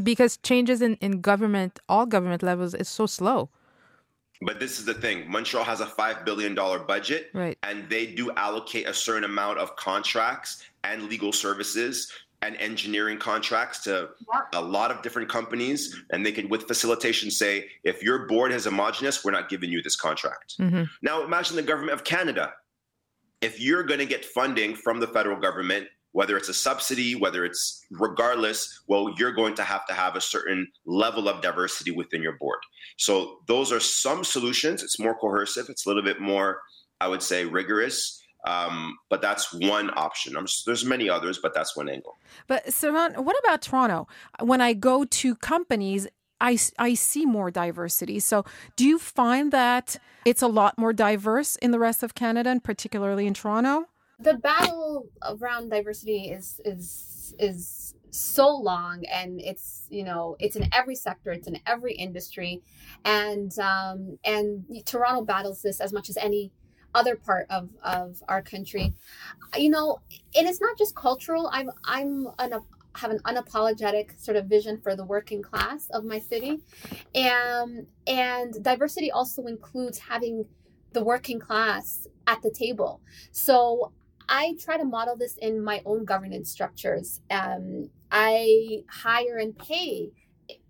Because 0.03 0.37
changes 0.37 0.81
in, 0.81 0.95
in 0.95 1.21
government, 1.21 1.79
all 1.89 2.05
government 2.05 2.43
levels, 2.43 2.73
is 2.73 2.87
so 2.87 3.05
slow. 3.05 3.49
But 4.41 4.59
this 4.59 4.77
is 4.77 4.85
the 4.85 4.93
thing 4.93 5.29
Montreal 5.29 5.65
has 5.65 5.81
a 5.81 5.85
$5 5.85 6.23
billion 6.23 6.53
budget, 6.53 7.29
right. 7.33 7.57
and 7.63 7.89
they 7.89 8.05
do 8.05 8.31
allocate 8.31 8.87
a 8.87 8.93
certain 8.93 9.23
amount 9.23 9.57
of 9.57 9.75
contracts 9.75 10.63
and 10.83 11.03
legal 11.03 11.31
services 11.31 12.11
and 12.43 12.55
engineering 12.57 13.17
contracts 13.17 13.83
to 13.83 14.09
a 14.53 14.61
lot 14.61 14.91
of 14.91 15.01
different 15.01 15.27
companies. 15.27 15.95
And 16.11 16.23
they 16.23 16.31
can, 16.31 16.49
with 16.49 16.67
facilitation, 16.67 17.31
say, 17.31 17.65
if 17.83 18.03
your 18.03 18.27
board 18.27 18.51
is 18.51 18.65
homogenous, 18.65 19.25
we're 19.25 19.31
not 19.31 19.49
giving 19.49 19.71
you 19.71 19.81
this 19.81 19.95
contract. 19.95 20.55
Mm-hmm. 20.59 20.83
Now, 21.01 21.23
imagine 21.23 21.55
the 21.55 21.63
government 21.63 21.93
of 21.93 22.03
Canada. 22.03 22.53
If 23.41 23.59
you're 23.59 23.83
going 23.83 23.99
to 23.99 24.05
get 24.05 24.23
funding 24.23 24.75
from 24.75 24.99
the 24.99 25.07
federal 25.07 25.39
government, 25.39 25.87
whether 26.17 26.35
it's 26.35 26.49
a 26.49 26.53
subsidy, 26.67 27.13
whether 27.13 27.45
it's 27.45 27.85
regardless, 27.91 28.81
well, 28.87 29.13
you're 29.19 29.31
going 29.31 29.53
to 29.53 29.61
have 29.61 29.85
to 29.85 29.93
have 29.93 30.15
a 30.15 30.19
certain 30.35 30.67
level 30.87 31.29
of 31.29 31.43
diversity 31.43 31.91
within 31.91 32.23
your 32.23 32.35
board. 32.39 32.57
So 32.97 33.37
those 33.45 33.71
are 33.71 33.79
some 33.79 34.23
solutions. 34.23 34.81
It's 34.81 34.97
more 34.97 35.13
coercive. 35.13 35.67
It's 35.69 35.85
a 35.85 35.89
little 35.89 36.01
bit 36.01 36.19
more, 36.19 36.61
I 36.99 37.07
would 37.07 37.21
say, 37.21 37.45
rigorous. 37.45 38.19
Um, 38.47 38.97
but 39.11 39.21
that's 39.21 39.53
one 39.53 39.91
option. 39.95 40.33
Just, 40.41 40.65
there's 40.65 40.83
many 40.83 41.07
others, 41.07 41.37
but 41.37 41.53
that's 41.53 41.77
one 41.77 41.87
angle. 41.87 42.15
But 42.47 42.65
Saron, 42.65 43.15
what 43.19 43.35
about 43.43 43.61
Toronto? 43.61 44.07
When 44.41 44.59
I 44.59 44.73
go 44.73 45.05
to 45.05 45.35
companies, 45.35 46.07
I, 46.41 46.57
I 46.79 46.95
see 46.95 47.27
more 47.27 47.51
diversity. 47.51 48.19
So, 48.21 48.43
do 48.75 48.85
you 48.87 48.97
find 48.97 49.51
that 49.51 49.97
it's 50.25 50.41
a 50.41 50.47
lot 50.47 50.79
more 50.79 50.93
diverse 50.93 51.57
in 51.57 51.69
the 51.69 51.77
rest 51.77 52.01
of 52.01 52.15
Canada, 52.15 52.49
and 52.49 52.63
particularly 52.63 53.27
in 53.27 53.35
Toronto? 53.35 53.85
The 54.19 54.33
battle 54.33 55.07
around 55.23 55.69
diversity 55.69 56.29
is 56.29 56.59
is 56.65 57.35
is 57.39 57.93
so 58.09 58.49
long 58.49 59.03
and 59.13 59.39
it's 59.41 59.85
you 59.89 60.03
know 60.03 60.35
it's 60.39 60.55
in 60.55 60.67
every 60.73 60.95
sector 60.95 61.31
it's 61.31 61.47
in 61.47 61.59
every 61.65 61.93
industry. 61.93 62.61
And 63.05 63.57
um 63.59 64.17
and 64.23 64.65
toronto 64.85 65.23
battles 65.23 65.61
this 65.61 65.79
as 65.79 65.93
much 65.93 66.09
as 66.09 66.17
any 66.17 66.51
other 66.95 67.15
part 67.15 67.47
of 67.49 67.69
of 67.83 68.23
our 68.27 68.41
country. 68.41 68.93
You 69.55 69.69
know 69.69 69.99
and 70.35 70.47
it's 70.47 70.61
not 70.61 70.77
just 70.77 70.95
cultural. 70.95 71.49
I'm 71.53 71.69
i'm 71.83 72.27
an 72.39 72.59
have 72.95 73.11
an 73.11 73.19
unapologetic 73.19 74.19
sort 74.19 74.35
of 74.35 74.47
vision 74.47 74.79
for 74.81 74.95
the 74.95 75.05
working 75.05 75.43
class 75.43 75.87
of 75.91 76.03
my 76.03 76.17
city. 76.17 76.59
And 77.13 77.85
and 78.07 78.63
diversity 78.63 79.11
also 79.11 79.45
includes 79.45 79.99
having 79.99 80.45
the 80.93 81.03
working 81.03 81.39
class 81.39 82.07
at 82.25 82.41
the 82.41 82.49
table. 82.49 83.01
So 83.31 83.91
I 84.29 84.55
try 84.59 84.77
to 84.77 84.85
model 84.85 85.15
this 85.15 85.37
in 85.37 85.63
my 85.63 85.81
own 85.85 86.05
governance 86.05 86.51
structures. 86.51 87.21
Um, 87.31 87.89
I 88.11 88.83
hire 88.89 89.37
and 89.37 89.57
pay 89.57 90.11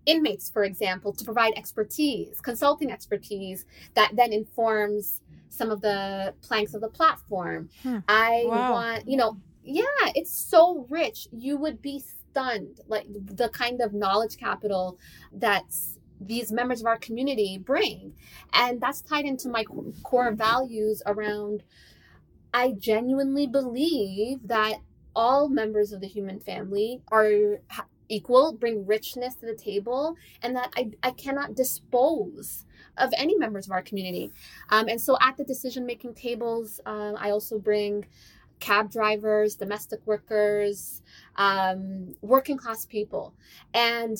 inmates, 0.06 0.48
for 0.50 0.64
example, 0.64 1.12
to 1.12 1.24
provide 1.24 1.52
expertise, 1.56 2.40
consulting 2.40 2.90
expertise 2.90 3.66
that 3.94 4.12
then 4.16 4.32
informs 4.32 5.20
some 5.48 5.70
of 5.70 5.80
the 5.80 6.34
planks 6.42 6.74
of 6.74 6.80
the 6.80 6.88
platform. 6.88 7.68
Hmm. 7.82 7.98
I 8.08 8.44
wow. 8.46 8.72
want, 8.72 9.08
you 9.08 9.16
know, 9.16 9.38
yeah, 9.64 9.82
it's 10.14 10.32
so 10.32 10.86
rich. 10.88 11.28
You 11.30 11.56
would 11.58 11.82
be 11.82 12.00
stunned, 12.00 12.80
like 12.86 13.06
the 13.10 13.48
kind 13.50 13.80
of 13.80 13.92
knowledge 13.92 14.36
capital 14.36 14.98
that's 15.32 15.98
these 16.20 16.50
members 16.50 16.80
of 16.80 16.86
our 16.86 16.98
community 16.98 17.58
bring. 17.58 18.12
And 18.52 18.80
that's 18.80 19.02
tied 19.02 19.24
into 19.24 19.48
my 19.48 19.64
core 20.02 20.32
values 20.32 21.02
around 21.06 21.62
I 22.52 22.72
genuinely 22.72 23.46
believe 23.46 24.48
that 24.48 24.76
all 25.14 25.48
members 25.48 25.92
of 25.92 26.00
the 26.00 26.06
human 26.06 26.40
family 26.40 27.02
are 27.10 27.60
equal, 28.08 28.52
bring 28.52 28.86
richness 28.86 29.34
to 29.36 29.46
the 29.46 29.54
table, 29.54 30.16
and 30.42 30.56
that 30.56 30.72
I, 30.76 30.90
I 31.02 31.10
cannot 31.10 31.54
dispose 31.54 32.64
of 32.96 33.12
any 33.16 33.36
members 33.36 33.66
of 33.66 33.72
our 33.72 33.82
community. 33.82 34.32
Um, 34.70 34.88
and 34.88 35.00
so 35.00 35.16
at 35.20 35.36
the 35.36 35.44
decision 35.44 35.86
making 35.86 36.14
tables, 36.14 36.80
um, 36.86 37.16
I 37.18 37.30
also 37.30 37.58
bring 37.58 38.06
cab 38.60 38.90
drivers, 38.90 39.54
domestic 39.54 40.00
workers, 40.04 41.02
um, 41.36 42.14
working 42.22 42.56
class 42.56 42.86
people. 42.86 43.34
And 43.72 44.16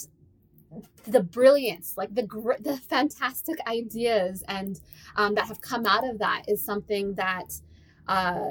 the 1.04 1.22
brilliance, 1.22 1.94
like 1.96 2.14
the 2.14 2.26
the 2.60 2.76
fantastic 2.76 3.58
ideas 3.66 4.44
and 4.48 4.78
um, 5.16 5.34
that 5.34 5.46
have 5.46 5.60
come 5.60 5.86
out 5.86 6.06
of 6.06 6.18
that 6.18 6.42
is 6.46 6.62
something 6.62 7.14
that 7.14 7.60
uh, 8.08 8.50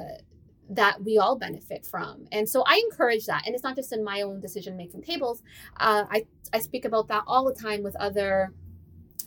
that 0.69 1.03
we 1.03 1.17
all 1.17 1.37
benefit 1.37 1.85
from. 1.85 2.27
And 2.31 2.47
so 2.47 2.63
I 2.65 2.81
encourage 2.91 3.25
that. 3.25 3.43
And 3.45 3.55
it's 3.55 3.63
not 3.63 3.75
just 3.75 3.93
in 3.93 4.03
my 4.03 4.21
own 4.21 4.39
decision 4.39 4.75
making 4.75 5.01
tables. 5.01 5.41
Uh, 5.79 6.05
I, 6.09 6.25
I 6.53 6.59
speak 6.59 6.85
about 6.85 7.07
that 7.07 7.23
all 7.27 7.45
the 7.45 7.53
time 7.53 7.83
with 7.83 7.95
other 7.97 8.53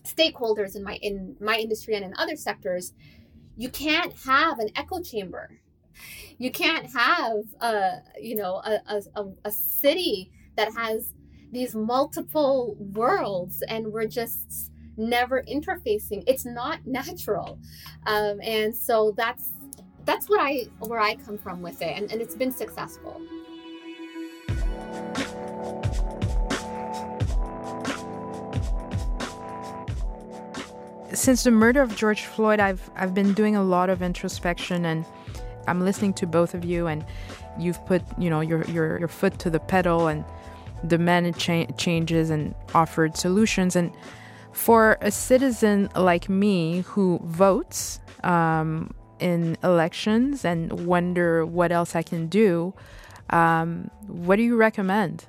stakeholders 0.04 0.76
in 0.76 0.82
my 0.82 0.98
in 1.02 1.36
my 1.40 1.56
industry 1.56 1.94
and 1.94 2.04
in 2.04 2.14
other 2.16 2.36
sectors. 2.36 2.92
You 3.56 3.68
can't 3.68 4.12
have 4.24 4.58
an 4.58 4.70
echo 4.76 5.02
chamber. 5.02 5.60
You 6.38 6.50
can't 6.50 6.86
have 6.92 7.44
a 7.60 7.98
you 8.20 8.36
know 8.36 8.62
a, 8.64 9.02
a, 9.16 9.24
a 9.44 9.50
city 9.50 10.30
that 10.56 10.72
has 10.74 11.12
these 11.52 11.74
multiple 11.74 12.76
worlds 12.78 13.62
and 13.68 13.92
we're 13.92 14.06
just 14.06 14.70
never 14.96 15.42
interfacing. 15.42 16.22
It's 16.26 16.44
not 16.44 16.80
natural. 16.86 17.58
Um, 18.06 18.40
and 18.42 18.74
so 18.74 19.12
that's 19.16 19.52
that's 20.04 20.28
what 20.28 20.40
I 20.40 20.66
where 20.80 21.00
I 21.00 21.14
come 21.16 21.38
from 21.38 21.62
with 21.62 21.82
it, 21.82 21.96
and, 21.96 22.10
and 22.10 22.20
it's 22.20 22.34
been 22.34 22.52
successful. 22.52 23.20
Since 31.12 31.42
the 31.42 31.50
murder 31.50 31.82
of 31.82 31.96
George 31.96 32.22
Floyd, 32.22 32.60
I've 32.60 32.88
I've 32.96 33.14
been 33.14 33.34
doing 33.34 33.56
a 33.56 33.62
lot 33.62 33.90
of 33.90 34.00
introspection, 34.02 34.84
and 34.84 35.04
I'm 35.66 35.80
listening 35.80 36.14
to 36.14 36.26
both 36.26 36.54
of 36.54 36.64
you, 36.64 36.86
and 36.86 37.04
you've 37.58 37.84
put 37.86 38.02
you 38.18 38.30
know 38.30 38.40
your 38.40 38.64
your 38.64 38.98
your 38.98 39.08
foot 39.08 39.38
to 39.40 39.50
the 39.50 39.60
pedal 39.60 40.06
and 40.06 40.24
demanded 40.86 41.36
cha- 41.36 41.66
changes 41.76 42.30
and 42.30 42.54
offered 42.74 43.16
solutions, 43.16 43.76
and 43.76 43.92
for 44.52 44.98
a 45.00 45.10
citizen 45.10 45.88
like 45.94 46.28
me 46.28 46.80
who 46.80 47.20
votes 47.24 48.00
um, 48.24 48.94
in 49.20 49.56
elections 49.62 50.44
and 50.44 50.86
wonder 50.86 51.44
what 51.46 51.72
else 51.72 51.94
I 51.94 52.02
can 52.02 52.26
do, 52.26 52.74
um, 53.30 53.90
what 54.06 54.36
do 54.36 54.42
you 54.42 54.56
recommend? 54.56 55.24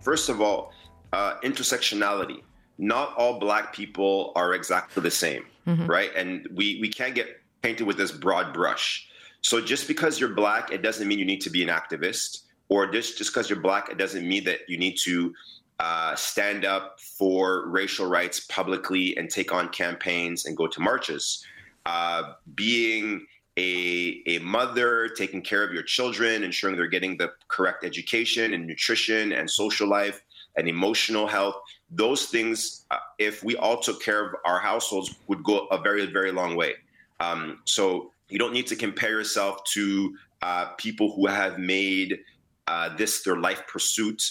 First 0.00 0.28
of 0.28 0.40
all, 0.40 0.72
uh, 1.12 1.34
intersectionality. 1.42 2.42
Not 2.78 3.14
all 3.16 3.38
black 3.38 3.74
people 3.74 4.32
are 4.36 4.54
exactly 4.54 5.02
the 5.02 5.10
same, 5.10 5.44
mm-hmm. 5.66 5.86
right? 5.86 6.10
And 6.16 6.48
we, 6.54 6.78
we 6.80 6.88
can't 6.88 7.14
get 7.14 7.40
painted 7.62 7.86
with 7.86 7.98
this 7.98 8.10
broad 8.10 8.54
brush. 8.54 9.06
So 9.42 9.60
just 9.60 9.88
because 9.88 10.20
you're 10.20 10.34
black, 10.34 10.72
it 10.72 10.82
doesn't 10.82 11.06
mean 11.06 11.18
you 11.18 11.24
need 11.24 11.40
to 11.42 11.50
be 11.50 11.62
an 11.62 11.68
activist, 11.68 12.44
or 12.68 12.86
just 12.86 13.18
just 13.18 13.32
because 13.32 13.50
you're 13.50 13.60
black, 13.60 13.90
it 13.90 13.98
doesn't 13.98 14.26
mean 14.26 14.44
that 14.44 14.60
you 14.68 14.78
need 14.78 14.96
to 15.02 15.34
uh, 15.78 16.14
stand 16.14 16.64
up 16.64 17.00
for 17.00 17.68
racial 17.68 18.06
rights 18.06 18.40
publicly 18.40 19.16
and 19.16 19.30
take 19.30 19.52
on 19.52 19.68
campaigns 19.70 20.46
and 20.46 20.56
go 20.56 20.66
to 20.66 20.80
marches. 20.80 21.44
Uh, 21.86 22.34
being 22.54 23.26
a, 23.56 24.22
a 24.26 24.38
mother, 24.38 25.08
taking 25.08 25.42
care 25.42 25.64
of 25.64 25.72
your 25.72 25.82
children, 25.82 26.44
ensuring 26.44 26.76
they're 26.76 26.86
getting 26.86 27.16
the 27.16 27.32
correct 27.48 27.84
education 27.84 28.54
and 28.54 28.66
nutrition 28.66 29.32
and 29.32 29.50
social 29.50 29.88
life 29.88 30.22
and 30.56 30.68
emotional 30.68 31.26
health. 31.26 31.56
those 31.90 32.26
things, 32.26 32.86
uh, 32.90 32.96
if 33.18 33.42
we 33.42 33.56
all 33.56 33.78
took 33.80 34.02
care 34.02 34.24
of 34.24 34.34
our 34.44 34.60
households, 34.60 35.16
would 35.26 35.42
go 35.42 35.66
a 35.66 35.78
very, 35.80 36.06
very 36.06 36.32
long 36.32 36.56
way. 36.56 36.74
Um, 37.18 37.60
so 37.64 38.12
you 38.28 38.38
don't 38.38 38.52
need 38.52 38.66
to 38.68 38.76
compare 38.76 39.10
yourself 39.10 39.62
to 39.74 40.16
uh, 40.42 40.66
people 40.78 41.12
who 41.14 41.26
have 41.26 41.58
made 41.58 42.20
uh, 42.68 42.96
this 42.96 43.22
their 43.22 43.36
life 43.36 43.62
pursuit. 43.66 44.22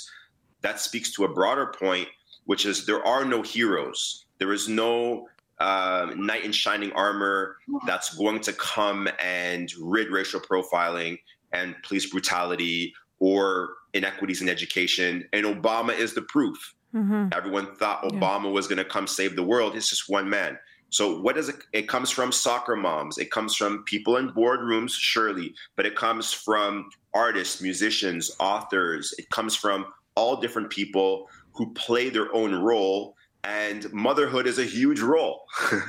That 0.61 0.79
speaks 0.79 1.11
to 1.13 1.25
a 1.25 1.33
broader 1.33 1.67
point, 1.67 2.07
which 2.45 2.65
is 2.65 2.85
there 2.85 3.05
are 3.05 3.25
no 3.25 3.41
heroes. 3.41 4.25
There 4.39 4.53
is 4.53 4.67
no 4.67 5.27
uh, 5.59 6.11
knight 6.15 6.45
in 6.45 6.51
shining 6.51 6.91
armor 6.93 7.57
that's 7.85 8.15
going 8.15 8.39
to 8.41 8.53
come 8.53 9.09
and 9.21 9.71
rid 9.81 10.09
racial 10.09 10.39
profiling 10.39 11.17
and 11.51 11.75
police 11.83 12.09
brutality 12.09 12.93
or 13.19 13.75
inequities 13.93 14.41
in 14.41 14.49
education. 14.49 15.27
And 15.33 15.45
Obama 15.45 15.97
is 15.97 16.13
the 16.13 16.21
proof. 16.21 16.75
Mm-hmm. 16.95 17.27
Everyone 17.33 17.75
thought 17.75 18.03
Obama 18.03 18.45
yeah. 18.45 18.51
was 18.51 18.67
going 18.67 18.77
to 18.77 18.85
come 18.85 19.07
save 19.07 19.35
the 19.35 19.43
world. 19.43 19.75
It's 19.75 19.89
just 19.89 20.09
one 20.09 20.29
man. 20.29 20.57
So 20.91 21.19
what 21.21 21.35
does 21.35 21.49
it? 21.49 21.57
It 21.71 21.87
comes 21.87 22.09
from 22.09 22.31
soccer 22.31 22.75
moms. 22.75 23.19
It 23.19 23.29
comes 23.29 23.55
from 23.55 23.83
people 23.83 24.17
in 24.17 24.29
boardrooms, 24.29 24.91
surely, 24.91 25.53
but 25.75 25.85
it 25.85 25.95
comes 25.95 26.33
from 26.33 26.89
artists, 27.13 27.61
musicians, 27.61 28.31
authors. 28.39 29.13
It 29.19 29.29
comes 29.29 29.55
from 29.55 29.85
all 30.15 30.37
different 30.37 30.71
people 30.71 31.27
who 31.53 31.71
play 31.73 32.09
their 32.09 32.33
own 32.33 32.55
role. 32.55 33.15
And 33.43 33.91
motherhood 33.93 34.48
is 34.48 34.60
a 34.60 34.65
huge 34.65 35.00
role. 35.00 35.46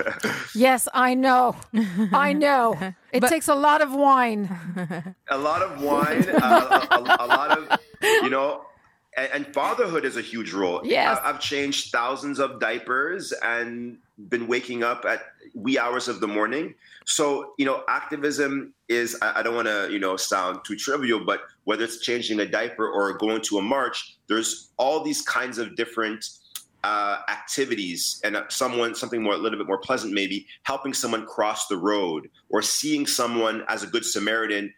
yes, 0.55 0.89
I 0.95 1.15
know. 1.15 1.57
I 2.13 2.33
know. 2.33 2.79
It 3.13 3.23
but, 3.23 3.29
takes 3.29 3.49
a 3.49 3.57
lot 3.57 3.83
of 3.83 3.93
wine. 3.93 4.49
A 5.31 5.37
lot 5.37 5.63
of 5.63 5.83
wine. 5.83 6.29
Uh, 6.29 6.87
a, 6.93 6.95
a, 6.95 7.17
a 7.19 7.27
lot 7.27 7.59
of, 7.59 7.81
you 8.23 8.31
know, 8.31 8.63
and, 9.17 9.47
fatherhood 9.53 10.05
is 10.05 10.17
a 10.17 10.21
huge 10.21 10.53
role. 10.53 10.81
Yes. 10.85 11.19
I've 11.25 11.41
changed 11.41 11.91
thousands 11.91 12.39
of 12.39 12.61
diapers 12.61 13.33
and 13.43 13.99
been 14.29 14.47
waking 14.47 14.83
up 14.83 15.05
at 15.05 15.23
wee 15.55 15.79
hours 15.79 16.09
of 16.09 16.21
the 16.21 16.29
morning. 16.29 16.75
So, 17.07 17.55
you 17.59 17.65
know, 17.65 17.83
activism 17.89 18.75
is, 18.89 19.19
I, 19.21 19.43
don't 19.43 19.55
want 19.55 19.67
to, 19.67 19.89
you 19.91 19.99
know, 19.99 20.17
sound 20.17 20.61
too 20.65 20.77
trivial, 20.77 21.25
but 21.25 21.41
whether 21.65 21.85
it's 21.85 21.99
changing 21.99 22.39
a 22.41 22.47
diaper 22.47 22.89
or 22.89 23.13
going 23.15 23.43
to 23.43 23.59
a 23.59 23.63
march, 23.63 24.17
there's 24.29 24.71
all 24.77 25.03
these 25.03 25.23
kinds 25.23 25.59
of 25.59 25.75
different 25.75 26.29
uh, 26.85 27.19
activities 27.29 28.21
and 28.25 28.37
someone, 28.49 28.95
something 28.95 29.23
more, 29.23 29.35
a 29.35 29.39
little 29.39 29.59
bit 29.59 29.67
more 29.67 29.79
pleasant, 29.79 30.13
maybe 30.13 30.47
helping 30.63 30.95
someone 30.95 31.27
cross 31.27 31.67
the 31.67 31.77
road 31.77 32.29
or 32.49 32.63
seeing 32.63 33.07
someone 33.07 33.65
as 33.69 33.83
a 33.83 33.87
good 33.87 34.05
Samaritan 34.05 34.73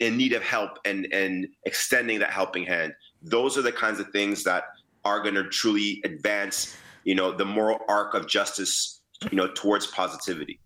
in 0.00 0.16
need 0.16 0.32
of 0.32 0.42
help 0.42 0.78
and, 0.84 1.06
and 1.12 1.46
extending 1.64 2.18
that 2.18 2.30
helping 2.30 2.64
hand. 2.64 2.92
Those 3.22 3.56
are 3.56 3.62
the 3.62 3.72
kinds 3.72 4.00
of 4.00 4.08
things 4.10 4.42
that 4.44 4.64
are 5.04 5.22
going 5.22 5.34
to 5.34 5.44
truly 5.44 6.00
advance 6.04 6.76
you 7.04 7.14
know, 7.14 7.32
the 7.32 7.44
moral 7.44 7.78
arc 7.88 8.14
of 8.14 8.26
justice, 8.26 9.00
you 9.30 9.36
know, 9.36 9.48
towards 9.54 9.86
positivity. 9.86 10.58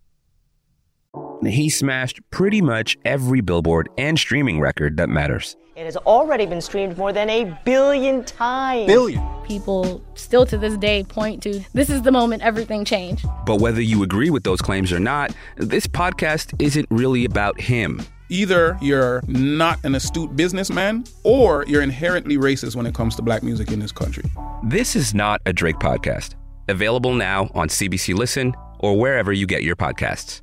He 1.45 1.69
smashed 1.69 2.19
pretty 2.31 2.61
much 2.61 2.97
every 3.05 3.41
billboard 3.41 3.89
and 3.97 4.17
streaming 4.17 4.59
record 4.59 4.97
that 4.97 5.09
matters. 5.09 5.55
It 5.75 5.85
has 5.85 5.97
already 5.97 6.45
been 6.45 6.61
streamed 6.61 6.97
more 6.97 7.13
than 7.13 7.29
a 7.29 7.57
billion 7.63 8.23
times. 8.25 8.87
Billion. 8.87 9.23
People 9.49 9.99
still 10.13 10.45
to 10.45 10.59
this 10.59 10.77
day 10.77 11.03
point 11.03 11.41
to 11.41 11.59
this 11.73 11.89
is 11.89 12.03
the 12.03 12.11
moment 12.11 12.43
everything 12.43 12.85
changed. 12.85 13.25
But 13.47 13.59
whether 13.59 13.81
you 13.81 14.03
agree 14.03 14.29
with 14.29 14.43
those 14.43 14.61
claims 14.61 14.91
or 14.93 14.99
not, 14.99 15.35
this 15.57 15.87
podcast 15.87 16.53
isn't 16.61 16.85
really 16.91 17.25
about 17.25 17.59
him. 17.59 17.99
Either 18.29 18.77
you're 18.79 19.23
not 19.27 19.83
an 19.83 19.95
astute 19.95 20.35
businessman 20.35 21.03
or 21.23 21.65
you're 21.67 21.81
inherently 21.81 22.37
racist 22.37 22.75
when 22.75 22.85
it 22.85 22.93
comes 22.93 23.15
to 23.15 23.23
black 23.23 23.41
music 23.41 23.71
in 23.71 23.79
this 23.79 23.91
country. 23.91 24.23
This 24.65 24.95
is 24.95 25.15
not 25.15 25.41
a 25.47 25.51
Drake 25.51 25.77
podcast. 25.77 26.35
Available 26.67 27.15
now 27.15 27.49
on 27.55 27.69
CBC 27.69 28.13
Listen 28.13 28.53
or 28.77 28.99
wherever 28.99 29.33
you 29.33 29.47
get 29.47 29.63
your 29.63 29.75
podcasts. 29.75 30.41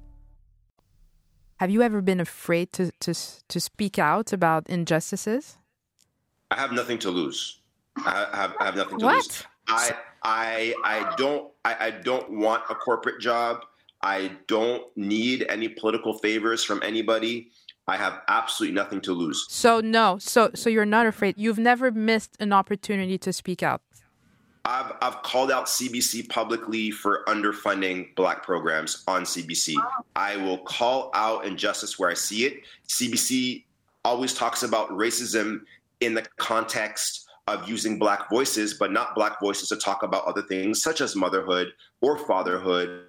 Have 1.61 1.71
you 1.71 1.81
ever 1.81 2.03
been 2.03 2.19
afraid 2.19 2.73
to, 2.73 2.91
to, 2.99 3.15
to 3.15 3.61
speak 3.61 4.01
out 4.01 4.33
about 4.33 4.69
injustices? 4.69 5.59
I 6.51 6.57
have 6.57 6.73
nothing 6.73 6.99
to 6.99 7.11
lose. 7.11 7.61
I 8.05 8.29
have, 8.33 8.55
I 8.61 8.65
have 8.65 8.77
nothing 8.77 8.99
to 8.99 9.05
what? 9.05 9.15
lose. 9.17 9.45
I, 9.69 9.93
I, 10.23 10.75
I 10.85 11.15
don't, 11.17 11.51
I, 11.65 11.87
I 11.87 11.91
don't 11.91 12.31
want 12.31 12.63
a 12.71 12.75
corporate 12.75 13.21
job. 13.21 13.65
I 14.03 14.33
don't 14.47 14.85
need 14.97 15.47
any 15.49 15.69
political 15.69 16.19
favors 16.19 16.63
from 16.63 16.83
anybody. 16.83 17.51
I 17.89 17.97
have 17.97 18.21
absolutely 18.29 18.75
nothing 18.75 19.01
to 19.03 19.13
lose. 19.13 19.47
So 19.49 19.81
no, 19.81 20.19
so 20.19 20.51
so 20.55 20.69
you're 20.69 20.85
not 20.85 21.07
afraid. 21.07 21.37
You've 21.39 21.59
never 21.59 21.91
missed 21.93 22.37
an 22.41 22.53
opportunity 22.53 23.17
to 23.19 23.33
speak 23.33 23.63
out. 23.63 23.81
I've 24.65 24.93
I've 25.01 25.23
called 25.23 25.53
out 25.53 25.67
CBC 25.67 26.29
publicly 26.29 26.91
for 26.91 27.23
underfunding 27.29 28.15
black 28.17 28.43
programs 28.43 29.05
on 29.07 29.23
CBC. 29.23 29.77
I 30.17 30.37
will 30.37 30.59
call 30.59 31.11
out 31.15 31.47
injustice 31.47 31.99
where 31.99 32.11
I 32.11 32.15
see 32.15 32.45
it. 32.45 32.63
CBC 32.89 33.65
always 34.05 34.35
talks 34.35 34.65
about 34.65 34.89
racism 34.91 35.61
in 36.01 36.15
the 36.15 36.27
context 36.39 37.26
of 37.49 37.69
using 37.69 37.99
black 37.99 38.29
voices, 38.29 38.75
but 38.75 38.91
not 38.91 39.15
black 39.15 39.39
voices 39.41 39.69
to 39.69 39.77
talk 39.77 40.03
about 40.03 40.25
other 40.25 40.43
things 40.43 40.83
such 40.83 41.01
as 41.01 41.15
motherhood 41.15 41.69
or 42.01 42.19
fatherhood 42.19 43.05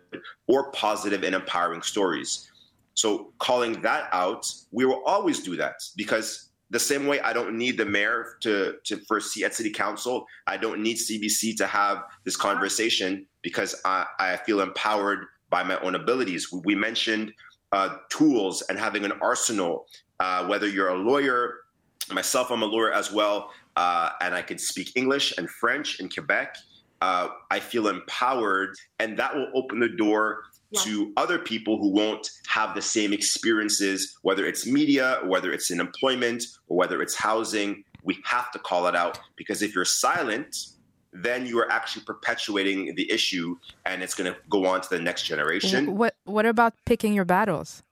or 0.47 0.71
positive 0.71 1.23
and 1.23 1.33
empowering 1.33 1.81
stories. 1.81 2.51
So 2.93 3.33
calling 3.39 3.81
that 3.81 4.09
out, 4.11 4.51
we 4.71 4.85
will 4.85 5.03
always 5.05 5.41
do 5.41 5.55
that 5.55 5.75
because 5.95 6.49
the 6.69 6.79
same 6.79 7.07
way 7.07 7.19
I 7.21 7.33
don't 7.33 7.57
need 7.57 7.77
the 7.77 7.85
mayor 7.85 8.37
to, 8.41 8.75
to 8.83 8.97
for 9.07 9.17
at 9.17 9.53
city 9.55 9.71
council, 9.71 10.25
I 10.45 10.57
don't 10.57 10.83
need 10.83 10.97
CBC 10.97 11.57
to 11.57 11.65
have 11.65 12.03
this 12.23 12.35
conversation 12.35 13.25
because 13.41 13.79
I, 13.85 14.05
I 14.19 14.37
feel 14.37 14.61
empowered 14.61 15.25
by 15.49 15.63
my 15.63 15.79
own 15.79 15.95
abilities. 15.95 16.51
We 16.51 16.75
mentioned 16.75 17.33
uh, 17.71 17.97
tools 18.09 18.61
and 18.69 18.77
having 18.77 19.03
an 19.05 19.13
arsenal, 19.21 19.87
uh, 20.19 20.45
whether 20.45 20.67
you're 20.67 20.89
a 20.89 20.95
lawyer, 20.97 21.55
myself, 22.11 22.51
I'm 22.51 22.63
a 22.63 22.65
lawyer 22.65 22.91
as 22.91 23.11
well, 23.11 23.51
uh, 23.77 24.09
and 24.21 24.33
I 24.33 24.41
can 24.41 24.57
speak 24.57 24.91
English 24.95 25.37
and 25.37 25.49
French 25.49 25.99
in 25.99 26.09
Quebec. 26.09 26.57
Uh, 26.99 27.29
I 27.51 27.59
feel 27.59 27.87
empowered, 27.87 28.75
and 28.99 29.17
that 29.19 29.35
will 29.35 29.49
open 29.53 29.79
the 29.79 29.87
door 29.87 30.41
yeah. 30.71 30.81
to 30.81 31.13
other 31.15 31.37
people 31.37 31.77
who 31.77 31.89
won't 31.89 32.27
have 32.47 32.73
the 32.73 32.81
same 32.81 33.13
experiences, 33.13 34.17
whether 34.23 34.47
it's 34.47 34.65
media, 34.65 35.21
whether 35.25 35.51
it's 35.53 35.69
in 35.69 35.79
employment, 35.79 36.43
or 36.67 36.77
whether 36.77 37.03
it's 37.03 37.15
housing. 37.15 37.83
We 38.03 38.17
have 38.25 38.51
to 38.51 38.59
call 38.59 38.87
it 38.87 38.95
out 38.95 39.19
because 39.35 39.61
if 39.61 39.75
you're 39.75 39.85
silent, 39.85 40.55
then 41.13 41.45
you 41.45 41.59
are 41.59 41.71
actually 41.71 42.03
perpetuating 42.03 42.95
the 42.95 43.09
issue 43.11 43.57
and 43.85 44.01
it's 44.01 44.15
going 44.15 44.31
to 44.31 44.39
go 44.49 44.65
on 44.65 44.81
to 44.81 44.89
the 44.89 44.99
next 44.99 45.23
generation. 45.23 45.95
What 45.95 46.15
what 46.25 46.45
about 46.45 46.73
picking 46.85 47.13
your 47.13 47.25
battles? 47.25 47.83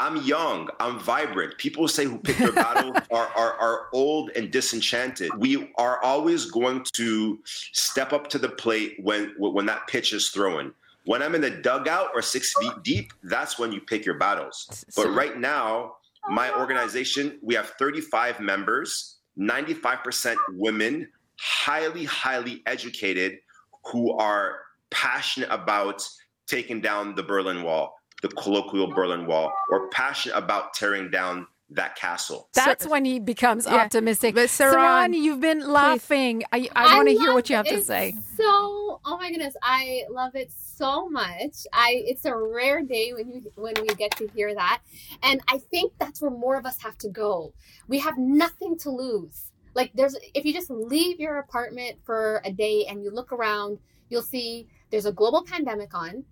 I'm 0.00 0.16
young, 0.22 0.70
I'm 0.80 0.98
vibrant. 0.98 1.58
People 1.58 1.86
say 1.86 2.06
who 2.06 2.18
pick 2.18 2.38
their 2.38 2.52
battles 2.52 2.96
are, 3.10 3.28
are, 3.36 3.52
are 3.58 3.88
old 3.92 4.30
and 4.30 4.50
disenchanted. 4.50 5.30
We 5.36 5.70
are 5.76 6.02
always 6.02 6.50
going 6.50 6.86
to 6.94 7.38
step 7.44 8.14
up 8.14 8.26
to 8.28 8.38
the 8.38 8.48
plate 8.48 8.96
when 9.02 9.34
when 9.36 9.66
that 9.66 9.86
pitch 9.88 10.14
is 10.14 10.30
thrown. 10.30 10.72
When 11.04 11.22
I'm 11.22 11.34
in 11.34 11.42
the 11.42 11.50
dugout 11.50 12.12
or 12.14 12.22
six 12.22 12.54
feet 12.58 12.72
deep, 12.82 13.12
that's 13.24 13.58
when 13.58 13.72
you 13.72 13.80
pick 13.82 14.06
your 14.06 14.16
battles. 14.16 14.84
But 14.96 15.10
right 15.10 15.38
now, 15.38 15.96
my 16.30 16.50
oh. 16.50 16.60
organization, 16.60 17.38
we 17.42 17.54
have 17.54 17.70
35 17.78 18.40
members, 18.40 19.16
95% 19.38 20.36
women, 20.54 21.08
highly, 21.38 22.04
highly 22.04 22.62
educated, 22.64 23.38
who 23.84 24.12
are 24.12 24.60
passionate 24.90 25.50
about 25.50 26.06
taking 26.46 26.80
down 26.80 27.14
the 27.14 27.22
Berlin 27.22 27.62
Wall, 27.62 27.99
the 28.22 28.28
colloquial 28.28 28.88
Berlin 28.88 29.26
Wall, 29.26 29.52
or 29.70 29.88
passionate 29.90 30.36
about 30.36 30.74
tearing 30.74 31.10
down 31.10 31.46
that 31.70 31.96
castle. 31.96 32.48
That's 32.52 32.86
when 32.86 33.04
he 33.04 33.20
becomes 33.20 33.66
yeah. 33.66 33.76
optimistic. 33.76 34.34
But 34.34 34.48
Saron, 34.48 34.74
Saron, 34.74 35.14
you've 35.14 35.40
been 35.40 35.66
laughing. 35.68 36.42
Please. 36.52 36.68
I, 36.74 36.84
I, 36.84 36.94
I 36.94 36.96
want 36.96 37.08
to 37.08 37.14
hear 37.14 37.32
what 37.32 37.48
you 37.48 37.56
have 37.56 37.66
to 37.66 37.82
say. 37.82 38.14
So, 38.36 39.00
oh 39.04 39.16
my 39.18 39.30
goodness, 39.30 39.54
I 39.62 40.02
love 40.10 40.34
it 40.34 40.50
so 40.52 41.08
much. 41.08 41.66
I 41.72 42.02
it's 42.06 42.24
a 42.24 42.34
rare 42.34 42.82
day 42.82 43.12
when 43.12 43.28
you 43.28 43.52
when 43.54 43.74
we 43.80 43.88
get 43.94 44.16
to 44.16 44.28
hear 44.34 44.54
that, 44.54 44.80
and 45.22 45.40
I 45.48 45.58
think 45.58 45.92
that's 45.98 46.20
where 46.20 46.30
more 46.30 46.56
of 46.56 46.66
us 46.66 46.80
have 46.82 46.98
to 46.98 47.08
go. 47.08 47.52
We 47.88 48.00
have 48.00 48.18
nothing 48.18 48.76
to 48.78 48.90
lose. 48.90 49.50
Like 49.74 49.92
there's 49.94 50.16
if 50.34 50.44
you 50.44 50.52
just 50.52 50.70
leave 50.70 51.20
your 51.20 51.38
apartment 51.38 51.98
for 52.04 52.42
a 52.44 52.52
day 52.52 52.86
and 52.88 53.02
you 53.02 53.10
look 53.10 53.32
around, 53.32 53.78
you'll 54.08 54.22
see 54.22 54.66
there's 54.90 55.06
a 55.06 55.12
global 55.12 55.44
pandemic 55.44 55.94
on. 55.94 56.24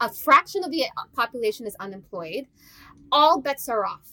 A 0.00 0.12
fraction 0.12 0.64
of 0.64 0.70
the 0.70 0.84
population 1.14 1.66
is 1.66 1.76
unemployed. 1.80 2.46
All 3.12 3.40
bets 3.40 3.68
are 3.68 3.84
off 3.86 4.12